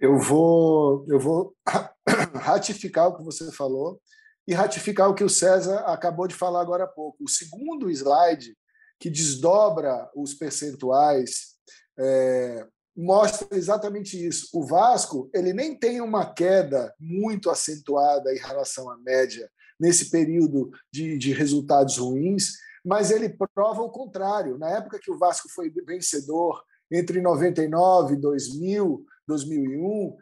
[0.00, 1.54] Eu vou, eu vou
[2.34, 4.00] ratificar o que você falou
[4.46, 7.24] e ratificar o que o César acabou de falar agora há pouco.
[7.24, 8.56] O segundo slide,
[8.98, 11.56] que desdobra os percentuais,
[11.98, 14.48] é, mostra exatamente isso.
[14.52, 20.70] O Vasco ele nem tem uma queda muito acentuada em relação à média nesse período
[20.92, 24.58] de, de resultados ruins, mas ele prova o contrário.
[24.58, 30.16] Na época que o Vasco foi vencedor, entre 99 e 2000, 2001,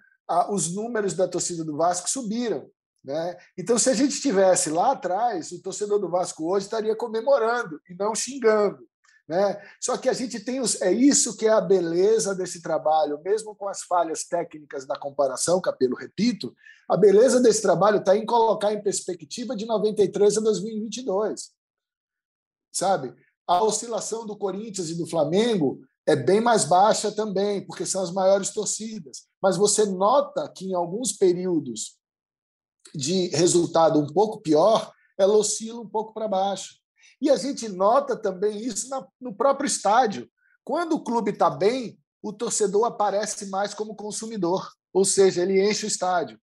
[0.51, 2.69] os números da torcida do Vasco subiram.
[3.07, 3.38] Né?
[3.57, 7.95] Então, se a gente estivesse lá atrás, o torcedor do Vasco hoje estaria comemorando e
[7.95, 8.85] não xingando.
[9.29, 9.61] Né?
[9.81, 13.55] Só que a gente tem os, é isso que é a beleza desse trabalho, mesmo
[13.55, 16.53] com as falhas técnicas da comparação, Capelo, repito,
[16.88, 21.53] a beleza desse trabalho está em colocar em perspectiva de 93 a 2022.
[22.73, 23.14] Sabe?
[23.47, 28.12] A oscilação do Corinthians e do Flamengo é bem mais baixa também, porque são as
[28.12, 29.29] maiores torcidas.
[29.40, 31.97] Mas você nota que em alguns períodos
[32.94, 36.77] de resultado um pouco pior, ela oscila um pouco para baixo.
[37.20, 38.88] E a gente nota também isso
[39.20, 40.29] no próprio estádio.
[40.64, 45.87] Quando o clube está bem, o torcedor aparece mais como consumidor, ou seja, ele enche
[45.87, 46.38] o estádio.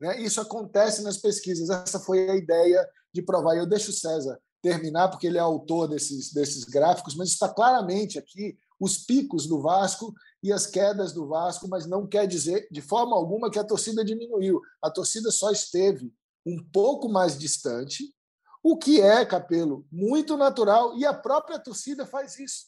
[0.00, 0.20] Né?
[0.20, 1.70] Isso acontece nas pesquisas.
[1.70, 3.56] Essa foi a ideia de provar.
[3.56, 8.18] Eu deixo o César terminar, porque ele é autor desses, desses gráficos, mas está claramente
[8.18, 12.80] aqui os picos do Vasco e as quedas do Vasco, mas não quer dizer de
[12.80, 14.60] forma alguma que a torcida diminuiu.
[14.82, 16.12] A torcida só esteve
[16.44, 18.14] um pouco mais distante,
[18.62, 22.66] o que é, Capelo, muito natural, e a própria torcida faz isso.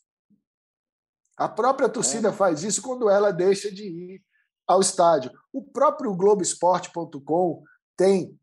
[1.37, 2.33] A própria torcida é.
[2.33, 4.23] faz isso quando ela deixa de ir
[4.67, 5.31] ao estádio.
[5.53, 7.63] O próprio Globoesporte.com
[7.97, 8.39] tem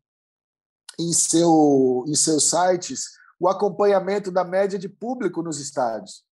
[0.98, 6.25] em, seu, em seus sites o acompanhamento da média de público nos estádios.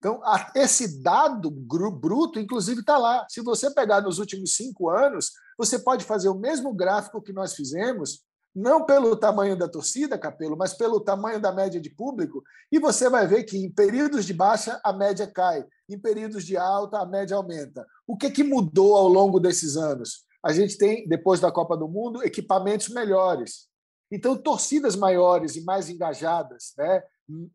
[0.00, 0.22] Então,
[0.56, 3.26] esse dado bruto, inclusive, está lá.
[3.28, 7.54] Se você pegar nos últimos cinco anos, você pode fazer o mesmo gráfico que nós
[7.54, 8.24] fizemos,
[8.56, 13.10] não pelo tamanho da torcida, Capelo, mas pelo tamanho da média de público, e você
[13.10, 17.06] vai ver que em períodos de baixa a média cai, em períodos de alta a
[17.06, 17.86] média aumenta.
[18.06, 20.24] O que, que mudou ao longo desses anos?
[20.42, 23.68] A gente tem, depois da Copa do Mundo, equipamentos melhores.
[24.10, 27.02] Então, torcidas maiores e mais engajadas, né?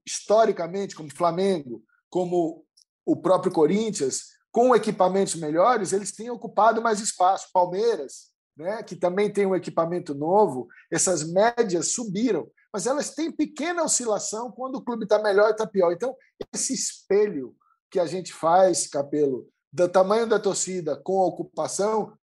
[0.06, 1.84] historicamente, como Flamengo,
[2.16, 2.66] como
[3.06, 7.50] o próprio Corinthians, com equipamentos melhores, eles têm ocupado mais espaço.
[7.52, 13.84] Palmeiras, né, que também tem um equipamento novo, essas médias subiram, mas elas têm pequena
[13.84, 15.92] oscilação quando o clube está melhor e está pior.
[15.92, 16.16] Então,
[16.54, 17.54] esse espelho
[17.92, 22.18] que a gente faz, Capelo, do tamanho da torcida com a ocupação,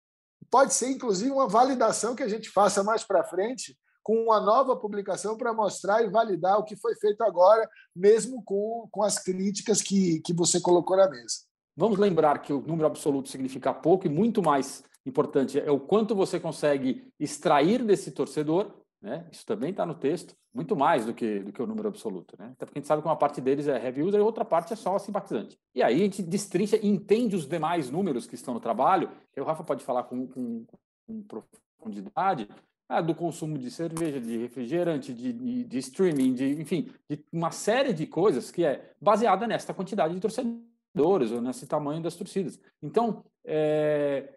[0.51, 3.75] pode ser inclusive uma validação que a gente faça mais para frente
[4.09, 8.89] com uma nova publicação para mostrar e validar o que foi feito agora, mesmo com,
[8.91, 11.45] com as críticas que, que você colocou na mesa.
[11.77, 16.15] Vamos lembrar que o número absoluto significa pouco e muito mais importante é o quanto
[16.15, 19.29] você consegue extrair desse torcedor, né?
[19.31, 22.53] Isso também está no texto, muito mais do que, do que o número absoluto, né?
[22.55, 24.73] Até porque a gente sabe que uma parte deles é heavy user e outra parte
[24.73, 25.59] é só simpatizante.
[25.75, 29.39] E aí a gente destrincha e entende os demais números que estão no trabalho, que
[29.39, 30.65] o Rafa pode falar com, com,
[31.07, 31.23] com
[31.79, 32.49] profundidade,
[32.89, 37.51] ah, do consumo de cerveja, de refrigerante, de, de, de, streaming, de, enfim, de uma
[37.51, 42.59] série de coisas que é baseada nesta quantidade de torcedores ou nesse tamanho das torcidas.
[42.83, 44.33] Então, é,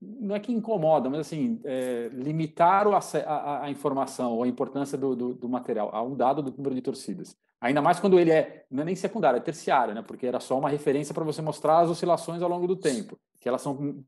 [0.00, 4.96] não é que incomoda, mas assim, é, limitar o, a, a, informação ou a importância
[4.96, 7.36] do, do, do, material a um dado do número de torcidas.
[7.60, 10.02] Ainda mais quando ele é, não é nem secundário, é terciário, né?
[10.02, 13.48] porque era só uma referência para você mostrar as oscilações ao longo do tempo, que
[13.48, 14.02] elas são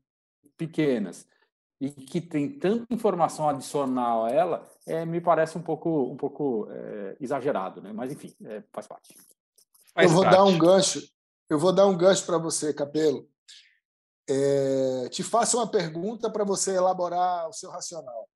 [0.57, 1.27] pequenas
[1.83, 6.69] e que tem tanta informação adicional a ela, é, me parece um pouco, um pouco
[6.71, 7.91] é, exagerado, né?
[7.91, 9.13] Mas enfim, é, faz parte.
[9.93, 10.37] Faz eu vou parte.
[10.37, 11.05] dar um gancho.
[11.49, 13.27] Eu vou dar um gancho para você, Capelo.
[14.29, 18.29] É, te faço uma pergunta para você elaborar o seu racional.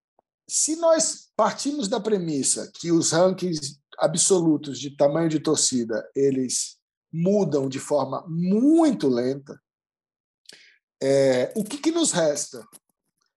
[0.45, 6.77] Se nós partimos da premissa que os rankings absolutos de tamanho de torcida eles
[7.11, 9.57] mudam de forma muito lenta,
[11.01, 12.61] é, o que, que nos resta?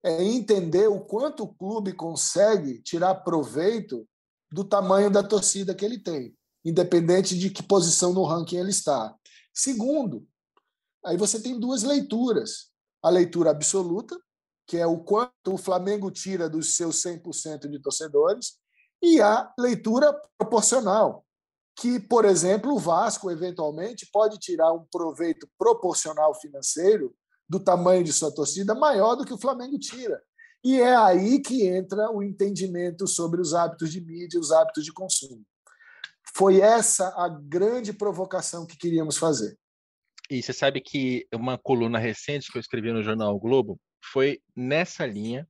[0.03, 4.07] É entender o quanto o clube consegue tirar proveito
[4.51, 9.15] do tamanho da torcida que ele tem, independente de que posição no ranking ele está.
[9.55, 10.27] Segundo,
[11.05, 12.71] aí você tem duas leituras.
[13.03, 14.19] A leitura absoluta,
[14.67, 18.59] que é o quanto o Flamengo tira dos seus 100% de torcedores,
[19.03, 21.25] e a leitura proporcional,
[21.77, 27.15] que, por exemplo, o Vasco, eventualmente, pode tirar um proveito proporcional financeiro
[27.51, 30.23] do tamanho de sua torcida maior do que o Flamengo tira.
[30.63, 34.93] E é aí que entra o entendimento sobre os hábitos de mídia, os hábitos de
[34.93, 35.45] consumo.
[36.37, 39.59] Foi essa a grande provocação que queríamos fazer.
[40.31, 44.41] E você sabe que uma coluna recente que eu escrevi no jornal o Globo foi
[44.55, 45.49] nessa linha,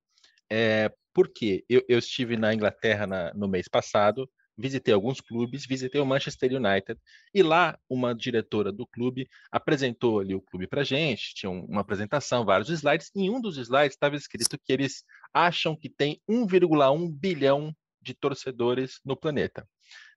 [0.51, 4.27] é, porque eu, eu estive na Inglaterra na, no mês passado
[4.61, 7.01] visitei alguns clubes, visitei o Manchester United
[7.35, 12.45] e lá uma diretora do clube apresentou ali o clube para gente, tinha uma apresentação,
[12.45, 15.03] vários slides, e em um dos slides estava escrito que eles
[15.33, 19.67] acham que tem 1,1 bilhão de torcedores no planeta.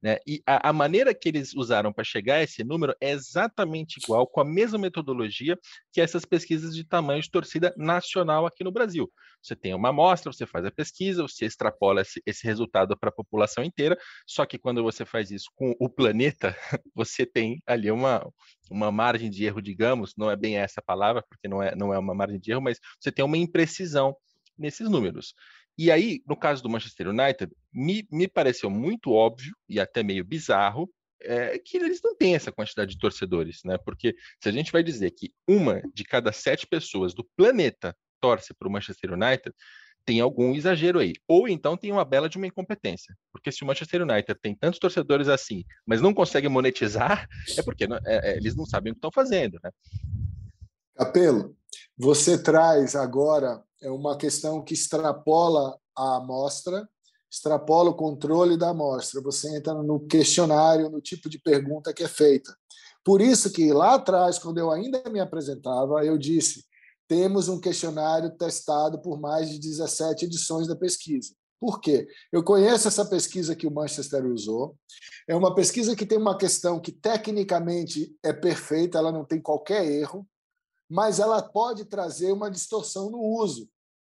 [0.04, 0.18] Né?
[0.28, 4.28] E a, a, maneira que eles usaram para chegar a esse número é exatamente igual,
[4.28, 5.58] com a mesma metodologia
[5.94, 9.10] que essas pesquisas de tamanho de torcida nacional aqui no Brasil.
[9.42, 13.14] Você tem uma amostra, você faz a pesquisa, você extrapola esse, esse resultado para a
[13.14, 13.98] população inteira,
[14.28, 16.54] só que quando você faz isso com o planeta,
[16.94, 18.30] você tem ali uma,
[18.70, 21.98] uma margem de erro, digamos, não é bem essa palavra, porque não é, não é
[21.98, 24.14] uma margem de erro, mas você tem uma imprecisão
[24.58, 25.34] nesses números.
[25.78, 30.24] E aí, no caso do Manchester United, me, me pareceu muito óbvio e até meio
[30.24, 30.90] bizarro
[31.22, 33.78] é, que eles não têm essa quantidade de torcedores, né?
[33.78, 38.54] Porque se a gente vai dizer que uma de cada sete pessoas do planeta torce
[38.54, 39.54] para o Manchester United,
[40.06, 41.14] tem algum exagero aí.
[41.28, 43.16] Ou então tem uma bela de uma incompetência.
[43.32, 47.88] Porque se o Manchester United tem tantos torcedores assim, mas não consegue monetizar, é porque
[47.88, 49.72] não, é, é, eles não sabem o que estão fazendo, né?
[50.96, 51.56] Capelo,
[51.98, 56.88] você traz agora é uma questão que extrapola a amostra,
[57.30, 59.22] extrapola o controle da amostra.
[59.22, 62.56] Você entra no questionário, no tipo de pergunta que é feita.
[63.04, 66.64] Por isso que lá atrás, quando eu ainda me apresentava, eu disse:
[67.08, 71.34] temos um questionário testado por mais de 17 edições da pesquisa.
[71.60, 72.08] Por quê?
[72.32, 74.78] Eu conheço essa pesquisa que o Manchester usou.
[75.28, 79.86] É uma pesquisa que tem uma questão que tecnicamente é perfeita, ela não tem qualquer
[79.86, 80.28] erro,
[80.90, 83.70] mas ela pode trazer uma distorção no uso.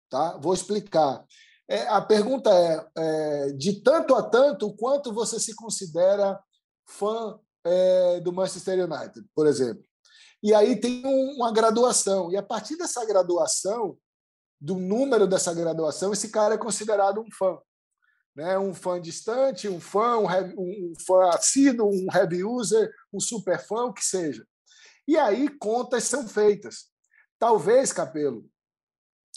[0.08, 0.36] Tá?
[0.38, 1.24] Vou explicar.
[1.68, 6.38] É, a pergunta é, é, de tanto a tanto, quanto você se considera
[6.86, 9.84] fã é, do Manchester United, por exemplo?
[10.42, 12.30] E aí tem um, uma graduação.
[12.30, 13.98] E a partir dessa graduação,
[14.60, 17.58] do número dessa graduação, esse cara é considerado um fã.
[18.34, 18.58] Né?
[18.58, 20.26] Um fã distante, um fã, um,
[20.56, 24.46] um fã assíduo, um heavy user, um super fã, o que seja.
[25.08, 26.86] E aí contas são feitas.
[27.38, 28.48] Talvez, Capelo,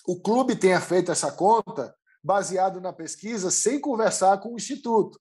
[0.08, 5.20] o clube tenha feito essa conta baseado na pesquisa sem conversar com o instituto,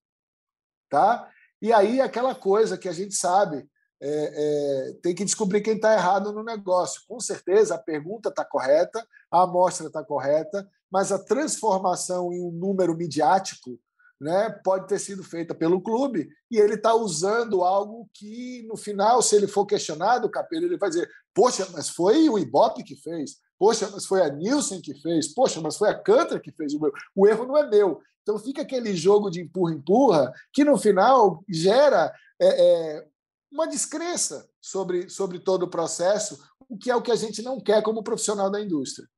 [0.89, 1.31] tá?
[1.61, 3.68] E aí aquela coisa que a gente sabe
[4.01, 7.03] é, é, tem que descobrir quem está errado no negócio.
[7.09, 12.51] Com certeza a pergunta está correta, a amostra está correta, mas a transformação em um
[12.51, 13.79] número midiático
[14.20, 19.22] né, pode ter sido feita pelo clube e ele está usando algo que, no final,
[19.22, 22.97] se ele for questionado, o Capello ele vai dizer: Poxa, mas foi o Ibope que
[22.97, 26.72] fez, Poxa, mas foi a Nielsen que fez, poxa, mas foi a Cantor que fez
[26.74, 26.92] o meu.
[27.14, 28.00] O erro não é meu.
[28.22, 33.06] Então fica aquele jogo de empurra-empurra que, no final, gera é, é,
[33.50, 36.38] uma descrença sobre, sobre todo o processo,
[36.68, 39.09] o que é o que a gente não quer como profissional da indústria.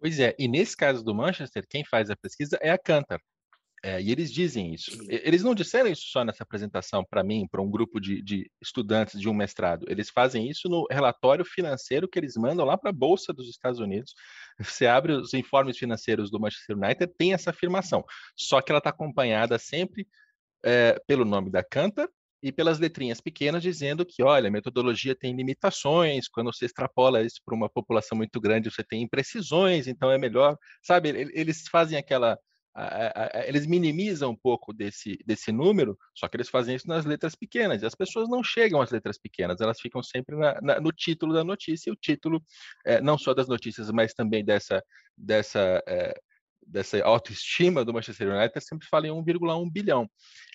[0.00, 3.20] Pois é, e nesse caso do Manchester, quem faz a pesquisa é a Cantor.
[3.82, 4.90] É, e eles dizem isso.
[5.08, 9.20] Eles não disseram isso só nessa apresentação para mim, para um grupo de, de, estudantes
[9.20, 9.86] de um mestrado.
[9.88, 13.78] Eles fazem isso no relatório financeiro que eles mandam lá para a Bolsa dos Estados
[13.78, 14.14] Unidos.
[14.58, 18.04] Você abre os informes financeiros do Manchester United, tem essa afirmação.
[18.36, 20.06] Só que ela está acompanhada sempre
[20.64, 22.08] é, pelo nome da Canta
[22.42, 27.40] e pelas letrinhas pequenas dizendo que, olha, a metodologia tem limitações, quando você extrapola isso
[27.44, 31.08] para uma população muito grande, você tem imprecisões, então é melhor, sabe?
[31.32, 32.38] Eles fazem aquela
[33.46, 37.82] eles minimizam um pouco desse, desse número, só que eles fazem isso nas letras pequenas,
[37.82, 41.32] e as pessoas não chegam às letras pequenas, elas ficam sempre na, na, no título
[41.32, 42.42] da notícia, e o título,
[42.86, 44.82] é, não só das notícias, mas também dessa,
[45.16, 46.14] dessa, é,
[46.66, 50.08] dessa autoestima do Manchester United, sempre fala em 1,1 bilhão.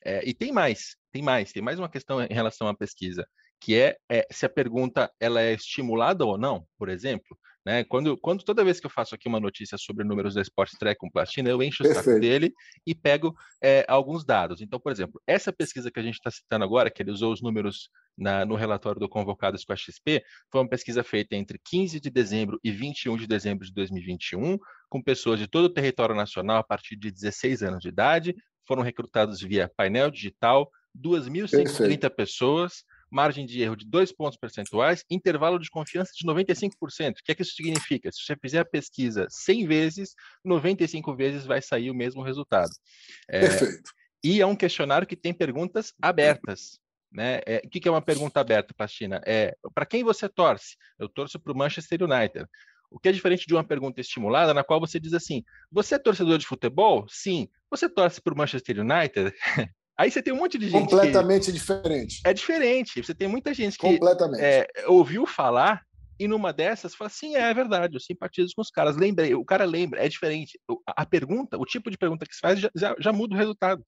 [0.05, 3.28] É, e tem mais, tem mais, tem mais uma questão em relação à pesquisa,
[3.59, 7.84] que é, é se a pergunta ela é estimulada ou não, por exemplo, né?
[7.84, 10.99] Quando, quando toda vez que eu faço aqui uma notícia sobre números da Sport Track
[10.99, 12.53] com platina, eu encho o saco dele
[12.86, 14.61] e pego é, alguns dados.
[14.61, 17.41] Então, por exemplo, essa pesquisa que a gente está citando agora, que ele usou os
[17.41, 21.99] números na, no relatório do Convocados com a XP, foi uma pesquisa feita entre 15
[21.99, 24.57] de dezembro e 21 de dezembro de 2021,
[24.89, 28.36] com pessoas de todo o território nacional a partir de 16 anos de idade,
[28.68, 32.84] foram recrutados via painel digital, 2.130 pessoas,
[33.14, 37.11] margem de erro de dois pontos percentuais, intervalo de confiança de 95%.
[37.11, 38.11] O que é que isso significa?
[38.11, 42.72] Se você fizer a pesquisa 100 vezes, 95 vezes vai sair o mesmo resultado.
[43.30, 43.91] É, Perfeito.
[44.24, 46.80] E é um questionário que tem perguntas abertas.
[47.11, 47.41] Né?
[47.45, 49.22] É, o que é uma pergunta aberta, Pastina?
[49.28, 50.76] É para quem você torce?
[50.97, 52.47] Eu torço para o Manchester United.
[52.89, 55.99] O que é diferente de uma pergunta estimulada, na qual você diz assim: você é
[55.99, 57.05] torcedor de futebol?
[57.07, 57.47] Sim.
[57.70, 59.34] Você torce para o Manchester United?
[59.98, 60.89] Aí você tem um monte de gente.
[60.89, 61.52] Completamente que...
[61.52, 62.22] diferente.
[62.26, 63.04] É diferente.
[63.04, 64.00] Você tem muita gente que
[64.39, 65.84] é, ouviu falar
[66.20, 68.98] e numa dessas fala assim: é, é, verdade, eu simpatizo com os caras.
[68.98, 70.60] Lembrei, o cara lembra, é diferente.
[70.88, 73.86] A pergunta, o tipo de pergunta que se faz já, já, já muda o resultado.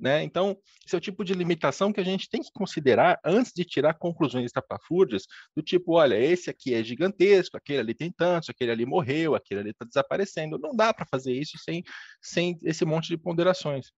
[0.00, 0.22] Né?
[0.22, 3.64] Então, esse é o tipo de limitação que a gente tem que considerar antes de
[3.64, 5.24] tirar conclusões estapafúrdias,
[5.56, 9.60] do tipo, olha, esse aqui é gigantesco, aquele ali tem tantos, aquele ali morreu, aquele
[9.60, 10.56] ali está desaparecendo.
[10.56, 11.82] Não dá para fazer isso sem,
[12.22, 13.88] sem esse monte de ponderações.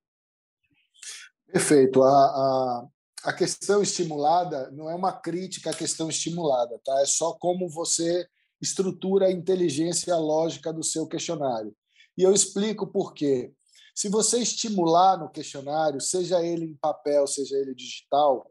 [1.53, 2.03] Perfeito.
[2.03, 2.87] A, a,
[3.25, 7.01] a questão estimulada não é uma crítica à questão estimulada, tá?
[7.01, 8.27] É só como você
[8.61, 11.75] estrutura a inteligência a lógica do seu questionário.
[12.17, 13.53] E eu explico por quê.
[13.95, 18.51] Se você estimular no questionário, seja ele em papel, seja ele digital,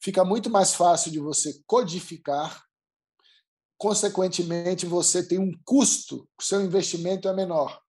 [0.00, 2.62] fica muito mais fácil de você codificar.
[3.76, 7.80] Consequentemente, você tem um custo, seu investimento é menor.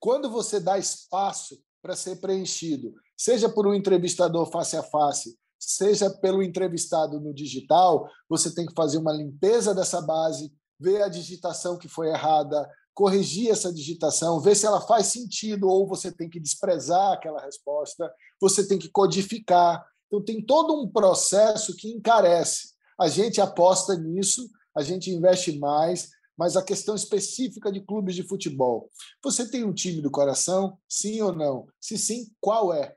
[0.00, 6.10] Quando você dá espaço para ser preenchido, seja por um entrevistador face a face, seja
[6.10, 11.78] pelo entrevistado no digital, você tem que fazer uma limpeza dessa base, ver a digitação
[11.78, 16.38] que foi errada, corrigir essa digitação, ver se ela faz sentido ou você tem que
[16.38, 19.84] desprezar aquela resposta, você tem que codificar.
[20.06, 22.74] Então, tem todo um processo que encarece.
[23.00, 28.22] A gente aposta nisso, a gente investe mais, mas a questão específica de clubes de
[28.22, 28.88] futebol.
[29.22, 30.78] Você tem um time do coração?
[30.88, 31.66] Sim ou não?
[31.80, 32.94] Se sim, qual é?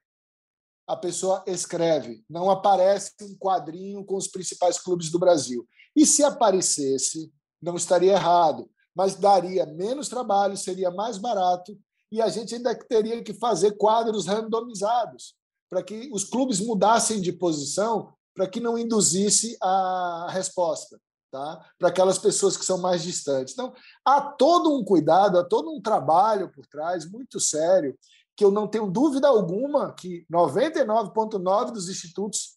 [0.88, 5.68] A pessoa escreve, não aparece um quadrinho com os principais clubes do Brasil.
[5.96, 7.32] E se aparecesse,
[7.62, 11.78] não estaria errado, mas daria menos trabalho, seria mais barato
[12.12, 15.36] e a gente ainda teria que fazer quadros randomizados
[15.70, 20.98] para que os clubes mudassem de posição para que não induzisse a resposta
[21.32, 21.60] tá?
[21.78, 23.54] para aquelas pessoas que são mais distantes.
[23.54, 23.74] Então,
[24.06, 27.98] há todo um cuidado, há todo um trabalho por trás, muito sério,
[28.38, 32.56] que eu não tenho dúvida alguma que 99,9% dos institutos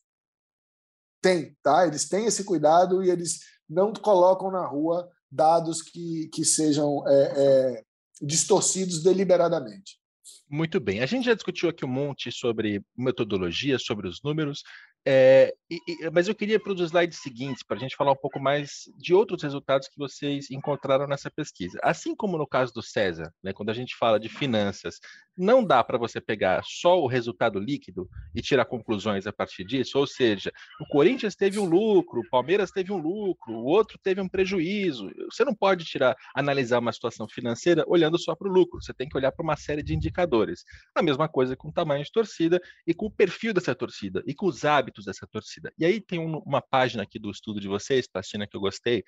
[1.22, 1.56] têm.
[1.62, 1.86] Tá?
[1.86, 7.12] Eles têm esse cuidado e eles não colocam na rua dados que, que sejam é,
[7.14, 7.84] é,
[8.20, 9.98] distorcidos deliberadamente.
[10.50, 11.00] Muito bem.
[11.00, 14.62] A gente já discutiu aqui um monte sobre metodologia, sobre os números.
[15.06, 18.16] É, e, e, mas eu queria para os slides seguintes, para a gente falar um
[18.16, 21.78] pouco mais de outros resultados que vocês encontraram nessa pesquisa.
[21.82, 24.98] Assim como no caso do César, né, quando a gente fala de finanças,
[25.36, 29.98] não dá para você pegar só o resultado líquido e tirar conclusões a partir disso.
[29.98, 34.20] Ou seja, o Corinthians teve um lucro, o Palmeiras teve um lucro, o outro teve
[34.20, 35.10] um prejuízo.
[35.30, 38.82] Você não pode tirar, analisar uma situação financeira olhando só para o lucro.
[38.82, 40.62] Você tem que olhar para uma série de indicadores.
[40.94, 44.34] A mesma coisa com o tamanho de torcida e com o perfil dessa torcida e
[44.34, 45.72] com os hábitos dessa torcida.
[45.78, 49.04] E aí tem um, uma página aqui do estudo de vocês, Pastina, que eu gostei,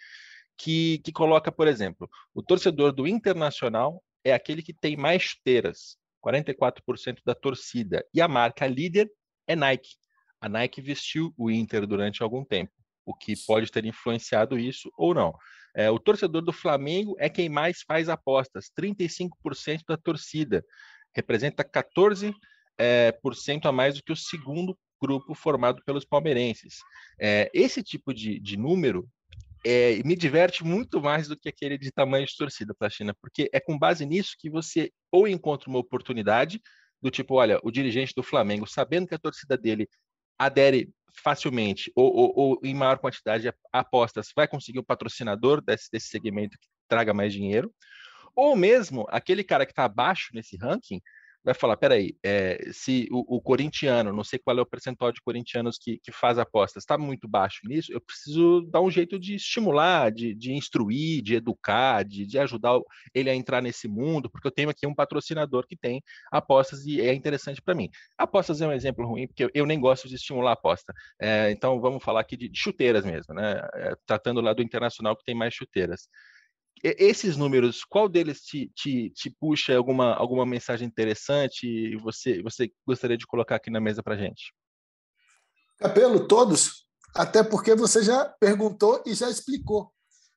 [0.57, 5.97] que, que coloca, por exemplo, o torcedor do Internacional é aquele que tem mais chuteiras,
[6.25, 8.05] 44% da torcida.
[8.15, 9.11] E a marca líder
[9.47, 9.97] é Nike.
[10.41, 12.73] A Nike vestiu o Inter durante algum tempo,
[13.05, 15.35] o que pode ter influenciado isso ou não.
[15.75, 20.65] É, o torcedor do Flamengo é quem mais faz apostas, 35% da torcida.
[21.15, 22.35] Representa 14
[22.79, 26.77] é, por cento a mais do que o segundo grupo formado pelos palmeirenses.
[27.21, 29.09] É, esse tipo de, de número
[29.65, 33.15] é, me diverte muito mais do que aquele de tamanho de torcida para a China,
[33.21, 36.61] porque é com base nisso que você ou encontra uma oportunidade
[37.01, 39.89] do tipo, olha, o dirigente do Flamengo, sabendo que a torcida dele
[40.39, 40.89] adere
[41.23, 46.07] facilmente ou, ou, ou em maior quantidade de apostas, vai conseguir um patrocinador desse, desse
[46.09, 47.73] segmento que traga mais dinheiro,
[48.35, 51.01] ou mesmo aquele cara que está abaixo nesse ranking
[51.45, 55.21] vai falar, peraí, é, se o, o, corintiano, não sei qual é o percentual de
[55.21, 59.35] corintianos que, que faz apostas, está muito baixo nisso, eu preciso dar um jeito de
[59.35, 62.79] estimular, de, de instruir, de educar, de, de ajudar
[63.15, 67.01] ele a entrar nesse mundo, porque eu tenho aqui um patrocinador que tem apostas e
[67.01, 67.89] é interessante para mim.
[68.17, 70.93] Apostas é um exemplo ruim, porque eu, eu nem gosto de estimular aposta.
[71.21, 73.61] É, então, vamos falar aqui de, de chuteiras mesmo, né?
[73.75, 76.09] É, tratando lá do internacional que tem mais chuteiras
[76.83, 82.73] esses números, qual deles te, te, te puxa alguma, alguma mensagem interessante e você, você
[82.87, 84.53] gostaria de colocar aqui na mesa para gente?
[85.79, 89.93] Capelo, todos, até porque você já perguntou e já explicou.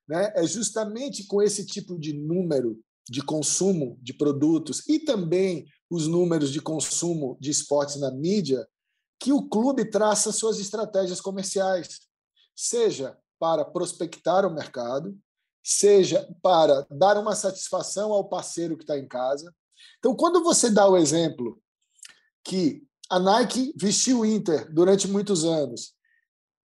[0.07, 0.31] Né?
[0.35, 2.79] É justamente com esse tipo de número
[3.09, 8.67] de consumo de produtos e também os números de consumo de esportes na mídia
[9.19, 12.01] que o clube traça suas estratégias comerciais,
[12.55, 15.17] seja para prospectar o mercado,
[15.65, 19.51] seja para dar uma satisfação ao parceiro que está em casa.
[19.97, 21.59] Então, quando você dá o exemplo
[22.43, 25.95] que a Nike vestiu o Inter durante muitos anos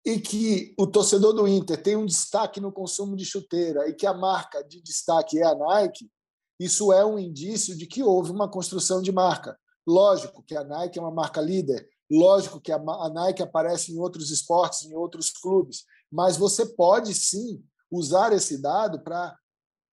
[0.05, 4.07] e que o torcedor do Inter tem um destaque no consumo de chuteira e que
[4.07, 6.11] a marca de destaque é a Nike,
[6.59, 9.59] isso é um indício de que houve uma construção de marca.
[9.87, 14.31] Lógico que a Nike é uma marca líder, lógico que a Nike aparece em outros
[14.31, 19.37] esportes, em outros clubes, mas você pode sim usar esse dado para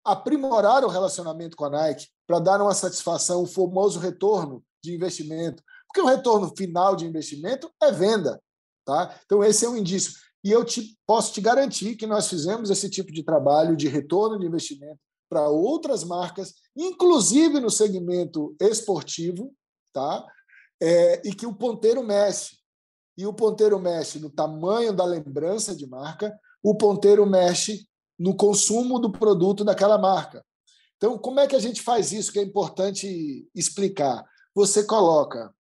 [0.05, 5.62] aprimorar o relacionamento com a Nike, para dar uma satisfação, o famoso retorno de investimento.
[5.86, 8.43] Porque o retorno final de investimento é venda.
[8.84, 9.14] Tá?
[9.24, 10.12] Então, esse é um indício.
[10.45, 14.38] E eu te, posso te garantir que nós fizemos esse tipo de trabalho de retorno
[14.38, 19.55] de investimento para outras marcas, inclusive no segmento esportivo,
[19.93, 20.26] tá?
[20.82, 22.57] É, e que o ponteiro mexe.
[23.16, 27.88] E o ponteiro mexe no tamanho da lembrança de marca, o ponteiro mexe
[28.18, 30.44] no consumo do produto daquela marca.
[30.96, 34.24] Então, como é que a gente faz isso que é importante explicar?
[34.54, 35.52] Você coloca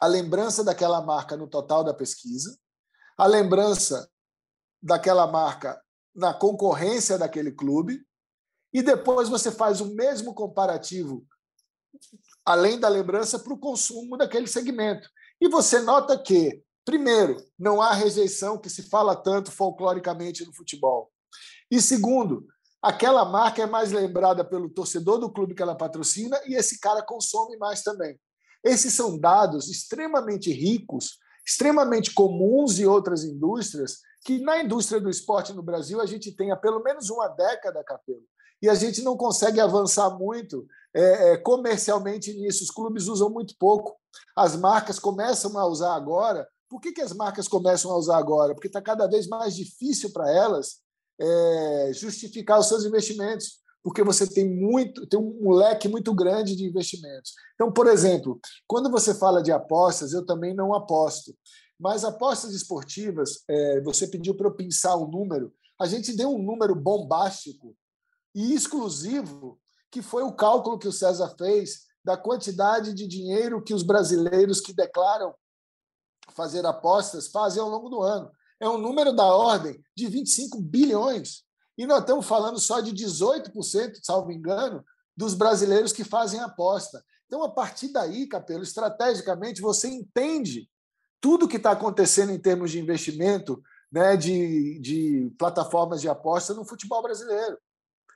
[0.00, 2.58] a lembrança daquela marca no total da pesquisa,
[3.16, 4.10] a lembrança
[4.82, 5.80] daquela marca
[6.14, 8.04] na concorrência daquele clube,
[8.72, 11.24] e depois você faz o mesmo comparativo,
[12.44, 15.08] além da lembrança, para o consumo daquele segmento.
[15.40, 21.10] E você nota que Primeiro, não há rejeição que se fala tanto folcloricamente no futebol.
[21.70, 22.46] E segundo,
[22.82, 27.02] aquela marca é mais lembrada pelo torcedor do clube que ela patrocina e esse cara
[27.02, 28.18] consome mais também.
[28.64, 35.52] Esses são dados extremamente ricos, extremamente comuns em outras indústrias, que na indústria do esporte
[35.52, 38.22] no Brasil a gente tem há pelo menos uma década, Capelo,
[38.62, 42.62] e a gente não consegue avançar muito é, é, comercialmente nisso.
[42.62, 43.96] Os clubes usam muito pouco.
[44.36, 48.54] As marcas começam a usar agora por que, que as marcas começam a usar agora?
[48.54, 50.78] Porque está cada vez mais difícil para elas
[51.20, 56.64] é, justificar os seus investimentos, porque você tem muito, tem um leque muito grande de
[56.64, 57.34] investimentos.
[57.54, 61.34] Então, por exemplo, quando você fala de apostas, eu também não aposto.
[61.78, 66.42] Mas apostas esportivas, é, você pediu para eu pensar um número, a gente deu um
[66.42, 67.74] número bombástico
[68.32, 69.58] e exclusivo,
[69.90, 74.60] que foi o cálculo que o César fez da quantidade de dinheiro que os brasileiros
[74.60, 75.34] que declaram
[76.32, 78.30] fazer apostas fazem ao longo do ano.
[78.58, 81.42] É um número da ordem de 25 bilhões.
[81.78, 84.84] E nós estamos falando só de 18%, salvo engano,
[85.16, 87.02] dos brasileiros que fazem aposta.
[87.26, 90.68] Então, a partir daí, Capelo, estrategicamente, você entende
[91.20, 96.54] tudo o que está acontecendo em termos de investimento né, de, de plataformas de aposta
[96.54, 97.58] no futebol brasileiro.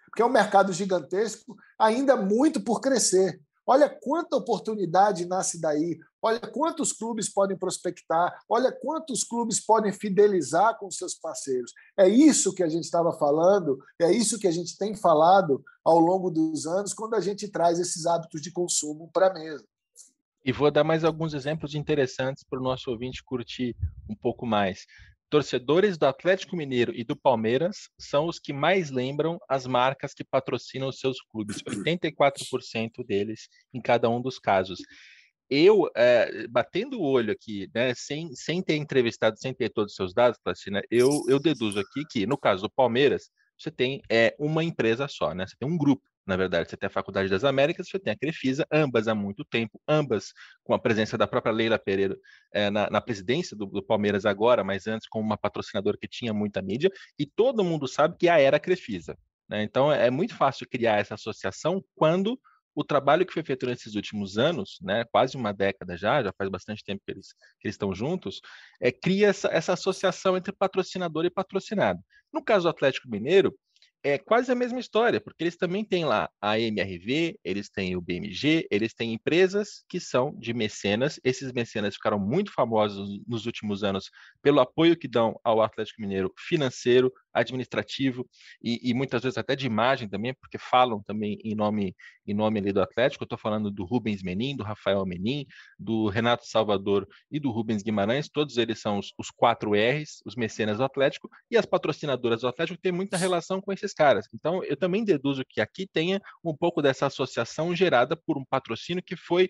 [0.06, 3.40] Porque é um mercado gigantesco, ainda muito por crescer.
[3.66, 10.78] Olha quanta oportunidade nasce daí, olha quantos clubes podem prospectar, olha quantos clubes podem fidelizar
[10.78, 11.72] com seus parceiros.
[11.98, 15.98] É isso que a gente estava falando, é isso que a gente tem falado ao
[15.98, 19.64] longo dos anos quando a gente traz esses hábitos de consumo para a mesa.
[20.44, 23.74] E vou dar mais alguns exemplos interessantes para o nosso ouvinte curtir
[24.08, 24.84] um pouco mais
[25.30, 30.24] torcedores do Atlético Mineiro e do Palmeiras são os que mais lembram as marcas que
[30.24, 34.78] patrocinam os seus clubes, 84% deles em cada um dos casos.
[35.50, 39.96] Eu, é, batendo o olho aqui, né, sem, sem ter entrevistado, sem ter todos os
[39.96, 44.34] seus dados, Placina, eu, eu deduzo aqui que, no caso do Palmeiras, você tem é,
[44.38, 45.46] uma empresa só, né?
[45.46, 46.68] Você tem um grupo na verdade.
[46.68, 50.32] Você tem a Faculdade das Américas, você tem a Crefisa, ambas há muito tempo, ambas
[50.62, 52.16] com a presença da própria Leila Pereira
[52.52, 56.32] é, na, na, presidência do, do, Palmeiras agora, mas antes como uma patrocinadora que tinha
[56.32, 59.16] muita mídia, e todo mundo sabe que a era Crefisa.
[59.48, 59.62] Né?
[59.62, 62.38] Então é muito fácil criar essa associação quando
[62.74, 66.50] o trabalho que foi feito nesses últimos anos, né, quase uma década já, já faz
[66.50, 67.28] bastante tempo que eles,
[67.60, 68.40] que eles estão juntos,
[68.80, 72.00] é, cria essa, essa associação entre patrocinador e patrocinado.
[72.32, 73.54] No caso do Atlético Mineiro,
[74.04, 78.02] é quase a mesma história, porque eles também têm lá a MRV, eles têm o
[78.02, 81.18] BMG, eles têm empresas que são de mecenas.
[81.24, 84.10] Esses mecenas ficaram muito famosos nos últimos anos
[84.42, 88.26] pelo apoio que dão ao Atlético Mineiro financeiro, administrativo
[88.62, 91.94] e, e, muitas vezes até de imagem também, porque falam também em nome
[92.26, 93.24] em nome ali do Atlético.
[93.24, 95.46] Eu estou falando do Rubens Menin, do Rafael Menin,
[95.78, 98.28] do Renato Salvador e do Rubens Guimarães.
[98.28, 102.48] Todos eles são os, os quatro R's, os mecenas do Atlético, e as patrocinadoras do
[102.48, 104.26] Atlético têm muita relação com esses caras.
[104.32, 109.02] Então, eu também deduzo que aqui tenha um pouco dessa associação gerada por um patrocínio
[109.02, 109.48] que foi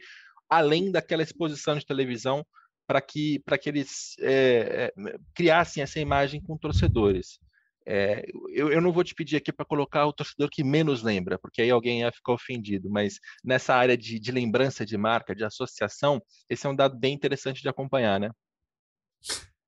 [0.49, 2.45] além daquela exposição de televisão
[2.87, 4.93] para que, que eles é,
[5.35, 7.39] criassem essa imagem com torcedores.
[7.87, 11.39] É, eu, eu, não vou te pedir aqui para colocar o torcedor que menos lembra,
[11.39, 15.45] porque aí alguém ia ficar ofendido, mas nessa área de, de lembrança de marca, de
[15.45, 18.31] associação, esse é um dado bem interessante de acompanhar, né?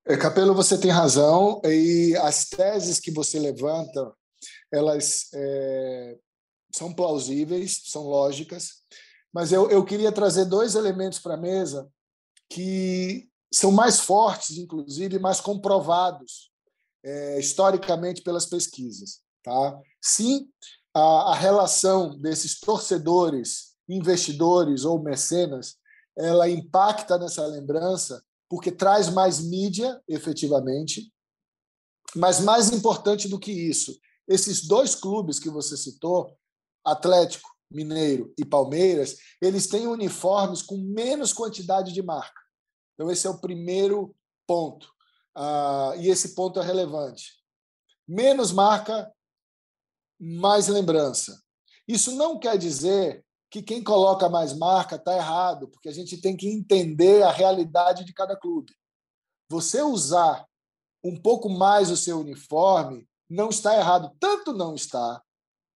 [0.06, 4.12] É, Capelo, você tem razão, e as teses que você levanta,
[4.72, 6.16] elas é,
[6.72, 8.82] são plausíveis, são lógicas,
[9.32, 11.90] mas eu, eu queria trazer dois elementos para a mesa
[12.48, 16.50] que são mais fortes, inclusive, mais comprovados
[17.06, 19.20] é, historicamente pelas pesquisas.
[19.42, 19.80] Tá?
[20.02, 20.48] Sim,
[20.92, 25.76] a, a relação desses torcedores, investidores ou mecenas,
[26.18, 31.12] ela impacta nessa lembrança porque traz mais mídia, efetivamente,
[32.14, 33.96] mas mais importante do que isso,
[34.26, 36.36] esses dois clubes que você citou,
[36.84, 42.40] Atlético Mineiro e Palmeiras, eles têm uniformes com menos quantidade de marca.
[42.94, 44.14] Então, esse é o primeiro
[44.46, 44.95] ponto.
[45.38, 47.34] Ah, e esse ponto é relevante.
[48.08, 49.12] Menos marca,
[50.18, 51.38] mais lembrança.
[51.86, 56.34] Isso não quer dizer que quem coloca mais marca está errado, porque a gente tem
[56.34, 58.72] que entender a realidade de cada clube.
[59.50, 60.46] Você usar
[61.04, 65.22] um pouco mais o seu uniforme não está errado, tanto não está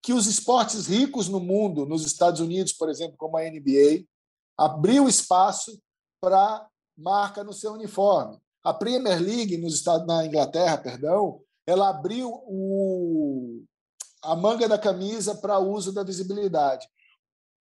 [0.02, 4.06] que os esportes ricos no mundo, nos Estados Unidos, por exemplo, como a NBA,
[4.56, 5.78] abriu espaço
[6.20, 8.40] para marca no seu uniforme.
[8.62, 13.64] A Premier League nos Estados, na Inglaterra, perdão, ela abriu o,
[14.22, 16.86] a manga da camisa para uso da visibilidade.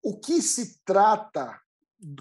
[0.03, 1.59] O que se trata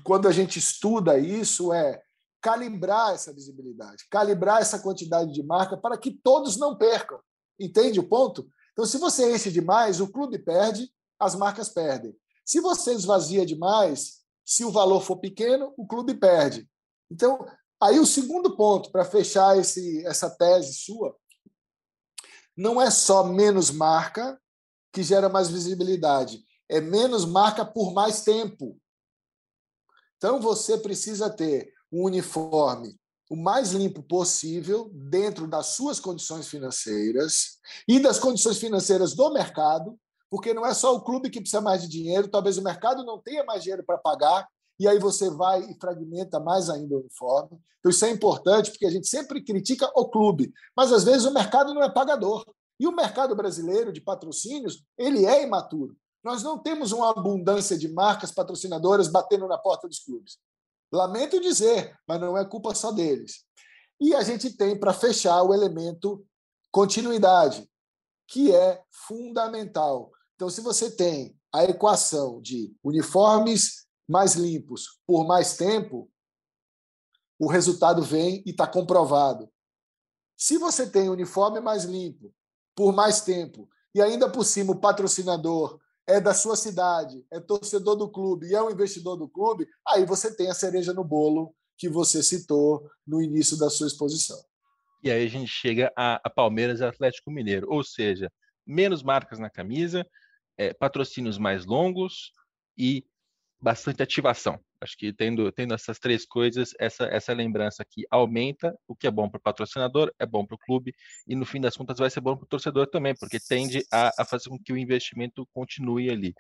[0.05, 2.03] quando a gente estuda isso é
[2.41, 7.19] calibrar essa visibilidade, calibrar essa quantidade de marca para que todos não percam.
[7.59, 8.49] Entende o ponto?
[8.73, 12.17] Então, se você enche demais, o clube perde, as marcas perdem.
[12.45, 16.69] Se você esvazia demais, se o valor for pequeno, o clube perde.
[17.11, 17.47] Então,
[17.83, 21.17] Aí o segundo ponto, para fechar esse, essa tese sua,
[22.57, 24.41] não é só menos marca
[24.93, 28.79] que gera mais visibilidade, é menos marca por mais tempo.
[30.17, 33.01] Então você precisa ter um uniforme
[33.31, 39.97] o mais limpo possível dentro das suas condições financeiras e das condições financeiras do mercado,
[40.29, 43.23] porque não é só o clube que precisa mais de dinheiro, talvez o mercado não
[43.23, 44.49] tenha mais dinheiro para pagar
[44.81, 47.61] e aí você vai e fragmenta mais ainda o uniforme.
[47.79, 51.35] Então, isso é importante, porque a gente sempre critica o clube, mas às vezes o
[51.35, 52.47] mercado não é pagador.
[52.79, 55.95] E o mercado brasileiro de patrocínios, ele é imaturo.
[56.25, 60.39] Nós não temos uma abundância de marcas patrocinadoras batendo na porta dos clubes.
[60.91, 63.45] Lamento dizer, mas não é culpa só deles.
[64.01, 66.25] E a gente tem, para fechar, o elemento
[66.73, 67.69] continuidade,
[68.27, 70.11] que é fundamental.
[70.37, 76.11] Então, se você tem a equação de uniformes mais limpos por mais tempo,
[77.39, 79.49] o resultado vem e está comprovado.
[80.37, 82.35] Se você tem uniforme mais limpo
[82.75, 87.95] por mais tempo e ainda por cima o patrocinador é da sua cidade, é torcedor
[87.95, 91.55] do clube e é um investidor do clube, aí você tem a cereja no bolo
[91.79, 94.39] que você citou no início da sua exposição.
[95.05, 98.31] E aí a gente chega a, a Palmeiras e Atlético Mineiro, ou seja,
[98.67, 100.05] menos marcas na camisa,
[100.59, 102.33] é, patrocínios mais longos
[102.77, 103.05] e
[103.61, 104.59] bastante ativação.
[104.81, 109.11] Acho que tendo, tendo essas três coisas, essa, essa lembrança aqui aumenta, o que é
[109.11, 110.95] bom para o patrocinador, é bom para o clube,
[111.27, 114.11] e no fim das contas vai ser bom para o torcedor também, porque tende a,
[114.19, 116.35] a, fazer com que o investimento continue ali.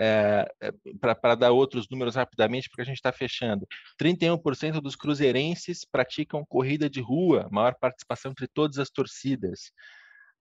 [0.00, 3.66] É, é para dar outros números rapidamente, porque a gente está fechando.
[4.00, 9.72] 31% dos cruzeirenses praticam corrida de rua, maior participação entre todas as torcidas.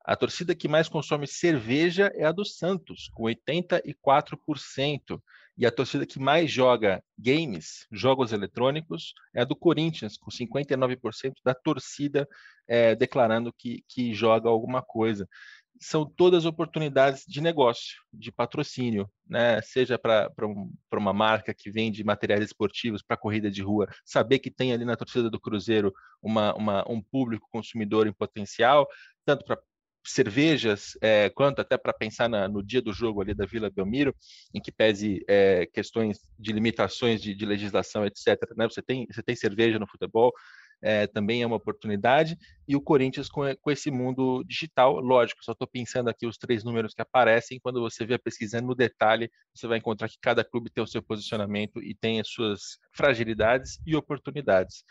[0.06, 5.22] A torcida que mais consome cerveja é a do Santos, com 84%.
[5.58, 11.34] E a torcida que mais joga games, jogos eletrônicos, é a do Corinthians, com 59%
[11.44, 12.28] da torcida
[12.68, 15.28] é, declarando que, que joga alguma coisa
[15.80, 19.62] são todas oportunidades de negócio, de patrocínio, né?
[19.62, 24.52] Seja para um, uma marca que vende materiais esportivos para corrida de rua, saber que
[24.52, 28.88] tem ali na torcida do Cruzeiro uma, uma um público consumidor em potencial,
[29.26, 29.60] tanto para
[30.08, 34.16] cervejas, é, quanto até para pensar na, no dia do jogo ali da Vila Belmiro,
[34.54, 38.38] em que pese é, questões de limitações de, de, legislação, etc.
[38.56, 38.68] Né?
[38.70, 40.32] Você, tem, você tem cerveja no futebol,
[40.82, 42.38] é, também é uma oportunidade,
[42.68, 46.64] e o Corinthians com, com esse mundo digital, lógico, só estou pensando aqui os três
[46.64, 50.70] números que aparecem, quando você vê pesquisando no detalhe, você vai encontrar que cada clube
[50.70, 54.84] tem o seu posicionamento e tem as suas fragilidades e oportunidades.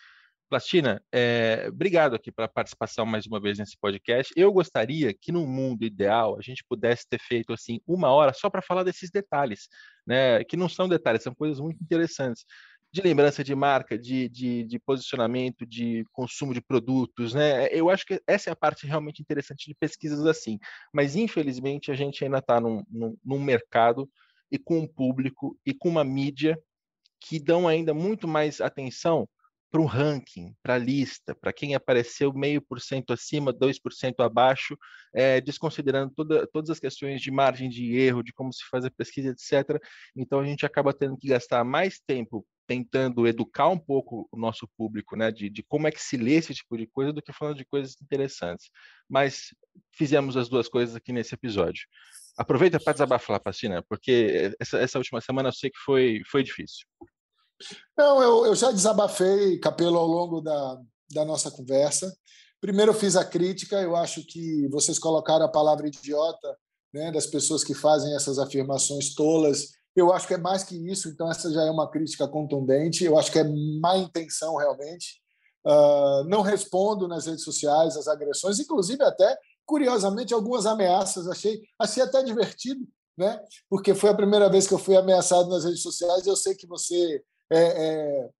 [0.48, 4.32] Plastina, é, obrigado aqui pela participação mais uma vez nesse podcast.
[4.36, 8.48] Eu gostaria que no mundo ideal a gente pudesse ter feito assim uma hora só
[8.48, 9.68] para falar desses detalhes,
[10.06, 10.44] né?
[10.44, 12.44] Que não são detalhes, são coisas muito interessantes
[12.92, 17.66] de lembrança de marca, de, de, de, posicionamento, de consumo de produtos, né?
[17.72, 20.58] Eu acho que essa é a parte realmente interessante de pesquisas assim.
[20.94, 24.08] Mas, infelizmente, a gente ainda está num, num, num, mercado
[24.50, 26.56] e com um público e com uma mídia
[27.20, 29.28] que dão ainda muito mais atenção
[29.70, 34.76] para o ranking, para a lista, para quem apareceu meio por cento acima, 2% abaixo,
[35.14, 38.90] é, desconsiderando toda, todas as questões de margem de erro, de como se faz a
[38.90, 39.80] pesquisa, etc.
[40.16, 44.68] Então, a gente acaba tendo que gastar mais tempo tentando educar um pouco o nosso
[44.76, 47.32] público, né, de, de, como é que se lê esse tipo de coisa, do que
[47.32, 48.70] falando de coisas interessantes.
[49.08, 49.54] Mas
[49.94, 51.86] fizemos as duas coisas aqui nesse episódio.
[52.36, 56.86] Aproveita para desabafar, Pacina, porque essa, essa, última semana eu sei que foi, foi difícil.
[57.96, 60.80] Não, eu, eu já desabafei, Capelo, ao longo da,
[61.12, 62.14] da nossa conversa.
[62.60, 66.56] Primeiro eu fiz a crítica, eu acho que vocês colocaram a palavra idiota
[66.92, 71.08] né, das pessoas que fazem essas afirmações tolas eu acho que é mais que isso,
[71.08, 73.02] então essa já é uma crítica contundente.
[73.02, 73.44] Eu acho que é
[73.80, 75.22] má intenção realmente.
[75.66, 81.26] Uh, não respondo nas redes sociais as agressões, inclusive até curiosamente algumas ameaças.
[81.26, 82.86] Achei, achei até divertido,
[83.16, 83.42] né?
[83.70, 86.26] Porque foi a primeira vez que eu fui ameaçado nas redes sociais.
[86.26, 88.30] Eu sei que você é, é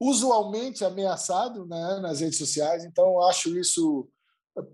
[0.00, 4.08] usualmente ameaçado né, nas redes sociais, então acho isso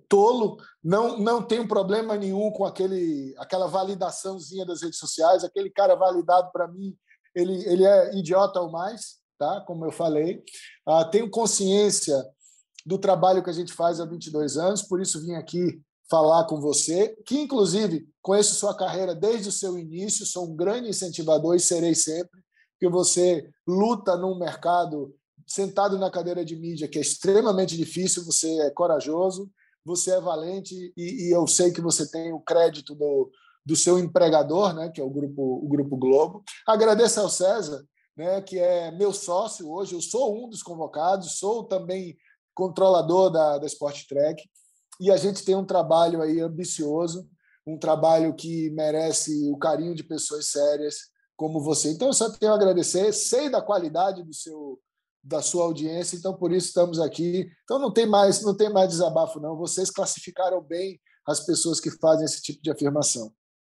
[0.08, 5.94] tolo, não não tenho problema nenhum com aquele aquela validaçãozinha das redes sociais, aquele cara
[5.94, 6.96] validado para mim,
[7.34, 9.60] ele ele é idiota ou mais, tá?
[9.66, 10.42] Como eu falei.
[10.86, 12.24] Ah, tenho consciência
[12.84, 15.80] do trabalho que a gente faz há 22 anos, por isso vim aqui
[16.10, 20.90] falar com você, que inclusive conheço sua carreira desde o seu início, sou um grande
[20.90, 22.44] incentivador e serei sempre,
[22.84, 25.14] que você luta num mercado
[25.46, 29.50] sentado na cadeira de mídia que é extremamente difícil, você é corajoso,
[29.82, 33.30] você é valente e, e, eu sei que você tem o crédito do,
[33.64, 36.44] do seu empregador, né, que é o grupo, o grupo Globo.
[36.66, 37.82] Agradeço ao César,
[38.14, 39.94] né, que é meu sócio hoje.
[39.94, 42.16] Eu sou um dos convocados, sou também
[42.54, 44.42] controlador da, da Sport Track
[45.00, 47.26] e a gente tem um trabalho aí ambicioso,
[47.66, 51.90] um trabalho que merece o carinho de pessoas sérias como você.
[51.90, 53.12] Então, eu só tenho a agradecer.
[53.12, 54.78] Sei da qualidade do seu
[55.24, 57.50] da sua audiência, então por isso estamos aqui.
[57.64, 59.56] Então não tem mais, não tem mais desabafo não.
[59.56, 63.32] Vocês classificaram bem as pessoas que fazem esse tipo de afirmação.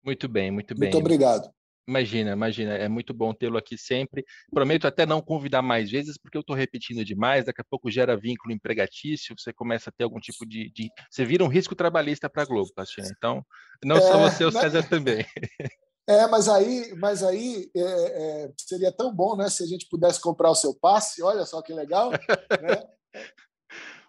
[0.05, 0.91] Muito bem, muito bem.
[0.91, 1.49] Muito obrigado.
[1.89, 4.25] Imagina, imagina, é muito bom tê-lo aqui sempre.
[4.53, 7.45] Prometo até não convidar mais vezes, porque eu estou repetindo demais.
[7.45, 10.69] Daqui a pouco gera vínculo empregatício, você começa a ter algum tipo de.
[10.73, 10.89] de...
[11.09, 13.13] Você vira um risco trabalhista para a Globo, Tatiana.
[13.17, 13.47] Então,
[13.85, 14.89] não é, só você, o César né?
[14.89, 15.25] também.
[16.09, 20.21] É, mas aí, mas aí é, é, seria tão bom, né, se a gente pudesse
[20.21, 21.23] comprar o seu passe.
[21.23, 22.19] Olha só que legal, né?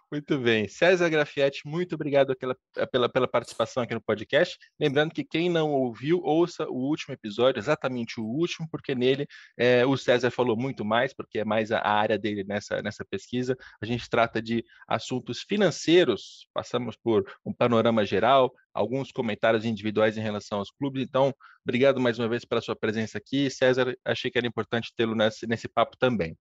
[0.10, 0.70] Muito bem.
[0.70, 2.55] César Grafietti, muito obrigado pela,
[2.89, 4.58] pela, pela, participação aqui no podcast.
[4.80, 9.28] Lembrando que quem não ouviu, ouça o último episódio, exatamente o último, porque nele
[9.58, 13.03] é, o César falou muito mais, porque é mais a, a, área dele nessa, nessa
[13.03, 13.58] pesquisa.
[13.82, 20.22] A gente trata de assuntos financeiros, passamos por um panorama geral, alguns comentários individuais em
[20.22, 21.03] relação aos clubes.
[21.03, 21.34] Então,
[21.66, 23.49] obrigado mais uma vez pela sua presença aqui.
[23.49, 26.38] César, achei que era importante tê-lo nesse, nesse papo também.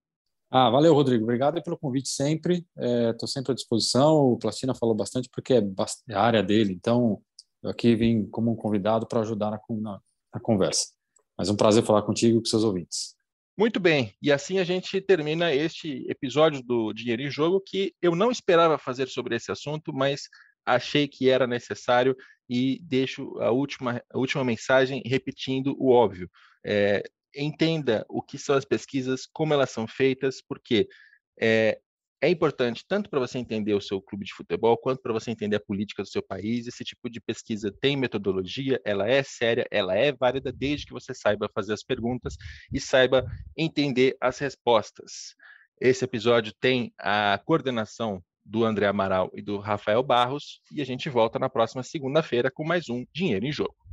[0.49, 1.23] Ah, valeu, Rodrigo.
[1.23, 2.65] Obrigado pelo convite sempre.
[2.77, 4.15] Estou é, sempre à disposição.
[4.31, 5.57] O Plastina falou bastante porque é,
[6.09, 6.73] é a área dele.
[6.73, 7.21] Então,
[7.61, 9.99] eu aqui vim como um convidado para ajudar na, na,
[10.33, 10.87] na, conversa.
[11.37, 13.15] Mas é um prazer falar contigo e com seus ouvintes.
[13.57, 14.13] Muito bem.
[14.21, 18.77] E assim a gente termina este episódio do Dinheiro em Jogo, que eu não esperava
[18.77, 20.29] fazer sobre esse assunto, mas
[20.65, 22.15] achei que era necessário
[22.49, 26.29] e deixo a última, a última mensagem repetindo o óbvio.
[26.65, 27.03] É,
[27.37, 30.87] entenda o que são as pesquisas, como elas são feitas, porque
[31.39, 31.79] é,
[32.21, 35.57] é importante tanto para você entender o seu clube de futebol, quanto para você entender
[35.57, 36.67] a política do seu país.
[36.67, 41.13] Esse tipo de pesquisa tem metodologia, ela é séria, ela é válida, desde que você
[41.13, 42.35] saiba fazer as perguntas
[42.73, 43.25] e saiba
[43.55, 45.35] entender as respostas.
[45.79, 51.09] Esse episódio tem a coordenação do André Amaral e do Rafael Barros, e a gente
[51.09, 53.86] volta na próxima segunda-feira com mais um Dinheiro em Jogo.